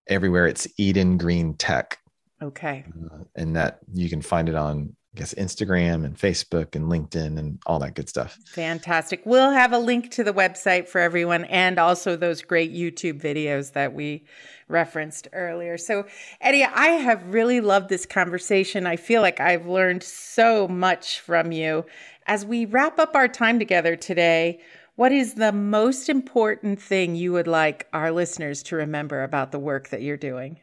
everywhere 0.07 0.47
it's 0.47 0.67
Eden 0.77 1.17
Green 1.17 1.53
Tech. 1.55 1.99
Okay. 2.41 2.85
Uh, 3.11 3.23
and 3.35 3.55
that 3.55 3.79
you 3.93 4.09
can 4.09 4.21
find 4.21 4.49
it 4.49 4.55
on 4.55 4.94
I 5.15 5.19
guess 5.19 5.33
Instagram 5.35 6.03
and 6.03 6.17
Facebook 6.17 6.75
and 6.75 6.91
LinkedIn 6.91 7.39
and 7.39 7.57
all 7.65 7.79
that 7.79 7.95
good 7.95 8.09
stuff. 8.09 8.37
Fantastic. 8.47 9.21
We'll 9.25 9.51
have 9.51 9.71
a 9.71 9.77
link 9.77 10.11
to 10.11 10.25
the 10.25 10.33
website 10.33 10.89
for 10.89 10.99
everyone 10.99 11.45
and 11.45 11.79
also 11.79 12.17
those 12.17 12.41
great 12.41 12.73
YouTube 12.73 13.21
videos 13.21 13.71
that 13.71 13.93
we 13.93 14.25
referenced 14.67 15.29
earlier. 15.31 15.77
So, 15.77 16.05
Eddie, 16.41 16.65
I 16.65 16.87
have 16.87 17.33
really 17.33 17.61
loved 17.61 17.87
this 17.87 18.05
conversation. 18.05 18.85
I 18.85 18.97
feel 18.97 19.21
like 19.21 19.39
I've 19.39 19.67
learned 19.67 20.03
so 20.03 20.67
much 20.67 21.21
from 21.21 21.53
you. 21.53 21.85
As 22.27 22.45
we 22.45 22.65
wrap 22.65 22.99
up 22.99 23.15
our 23.15 23.29
time 23.29 23.57
together 23.57 23.95
today, 23.95 24.59
what 24.95 25.13
is 25.13 25.35
the 25.35 25.53
most 25.53 26.09
important 26.09 26.81
thing 26.81 27.15
you 27.15 27.31
would 27.31 27.47
like 27.47 27.87
our 27.93 28.11
listeners 28.11 28.61
to 28.63 28.75
remember 28.75 29.23
about 29.23 29.53
the 29.53 29.59
work 29.59 29.89
that 29.89 30.01
you're 30.01 30.17
doing? 30.17 30.59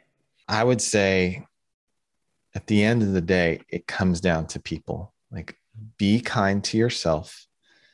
I 0.47 0.63
would 0.63 0.83
say 0.83 1.47
at 2.55 2.67
the 2.67 2.83
end 2.83 3.03
of 3.03 3.13
the 3.13 3.21
day, 3.21 3.61
it 3.69 3.87
comes 3.87 4.21
down 4.21 4.47
to 4.49 4.61
people. 4.61 5.13
Like, 5.31 5.57
be 5.97 6.21
kind 6.21 6.63
to 6.65 6.77
yourself, 6.77 7.47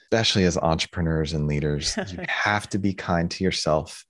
especially 0.05 0.45
as 0.45 0.59
entrepreneurs 0.59 1.33
and 1.33 1.47
leaders. 1.47 1.97
you 2.13 2.25
have 2.29 2.69
to 2.71 2.79
be 2.79 2.95
kind 2.95 3.31
to 3.31 3.45
yourself 3.45 4.05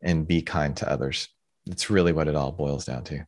and 0.00 0.26
be 0.26 0.42
kind 0.42 0.76
to 0.78 0.90
others. 0.90 1.28
It's 1.66 1.90
really 1.90 2.12
what 2.12 2.28
it 2.28 2.34
all 2.34 2.52
boils 2.52 2.84
down 2.84 3.04
to. 3.04 3.24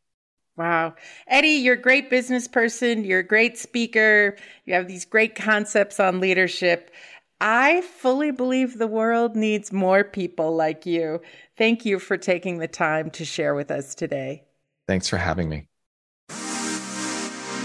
Wow. 0.56 0.94
Eddie, 1.26 1.48
you're 1.48 1.74
a 1.74 1.80
great 1.80 2.10
business 2.10 2.46
person. 2.46 3.04
You're 3.04 3.20
a 3.20 3.26
great 3.26 3.58
speaker. 3.58 4.36
You 4.66 4.74
have 4.74 4.86
these 4.86 5.04
great 5.04 5.34
concepts 5.34 5.98
on 5.98 6.20
leadership. 6.20 6.92
I 7.40 7.80
fully 7.80 8.30
believe 8.30 8.78
the 8.78 8.86
world 8.86 9.34
needs 9.34 9.72
more 9.72 10.04
people 10.04 10.54
like 10.54 10.86
you. 10.86 11.20
Thank 11.58 11.84
you 11.84 11.98
for 11.98 12.16
taking 12.16 12.58
the 12.58 12.68
time 12.68 13.10
to 13.10 13.24
share 13.24 13.54
with 13.54 13.70
us 13.70 13.94
today. 13.94 14.44
Thanks 14.86 15.08
for 15.08 15.16
having 15.16 15.48
me. 15.48 15.66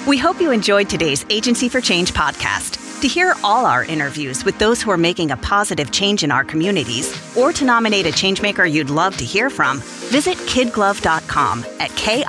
We 0.10 0.18
hope 0.18 0.42
you 0.42 0.50
enjoyed 0.50 0.90
today's 0.90 1.24
Agency 1.30 1.70
for 1.70 1.80
Change 1.80 2.16
podcast. 2.16 3.02
To 3.02 3.08
hear 3.08 3.36
all 3.44 3.68
our 3.68 3.84
interviews 3.84 4.44
with 4.44 4.58
those 4.58 4.82
who 4.82 4.90
are 4.90 4.98
making 4.98 5.30
a 5.30 5.38
positive 5.38 5.92
change 5.92 6.24
in 6.24 6.32
our 6.32 6.44
communities, 6.44 7.16
or 7.38 7.54
to 7.54 7.64
nominate 7.64 8.08
a 8.08 8.10
changemaker 8.10 8.70
you'd 8.70 8.90
love 8.90 9.16
to 9.18 9.24
hear 9.24 9.52
from, 9.52 9.82
visit 10.10 10.36
kidglove.com 10.36 11.64
at 11.80 11.96
K-I-D-G-L-O-V.com 11.96 12.28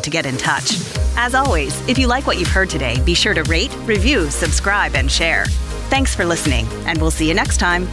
to 0.00 0.10
get 0.10 0.26
in 0.26 0.36
touch. 0.36 0.96
As 1.16 1.34
always, 1.34 1.88
if 1.88 1.98
you 1.98 2.06
like 2.06 2.28
what 2.28 2.38
you've 2.38 2.46
heard 2.46 2.70
today, 2.70 3.02
be 3.04 3.14
sure 3.14 3.34
to 3.34 3.42
rate, 3.42 3.74
review, 3.78 4.30
subscribe, 4.30 4.94
and 4.94 5.10
share. 5.10 5.46
Thanks 5.90 6.14
for 6.14 6.24
listening, 6.24 6.68
and 6.86 7.00
we'll 7.00 7.10
see 7.10 7.26
you 7.26 7.34
next 7.34 7.56
time. 7.56 7.88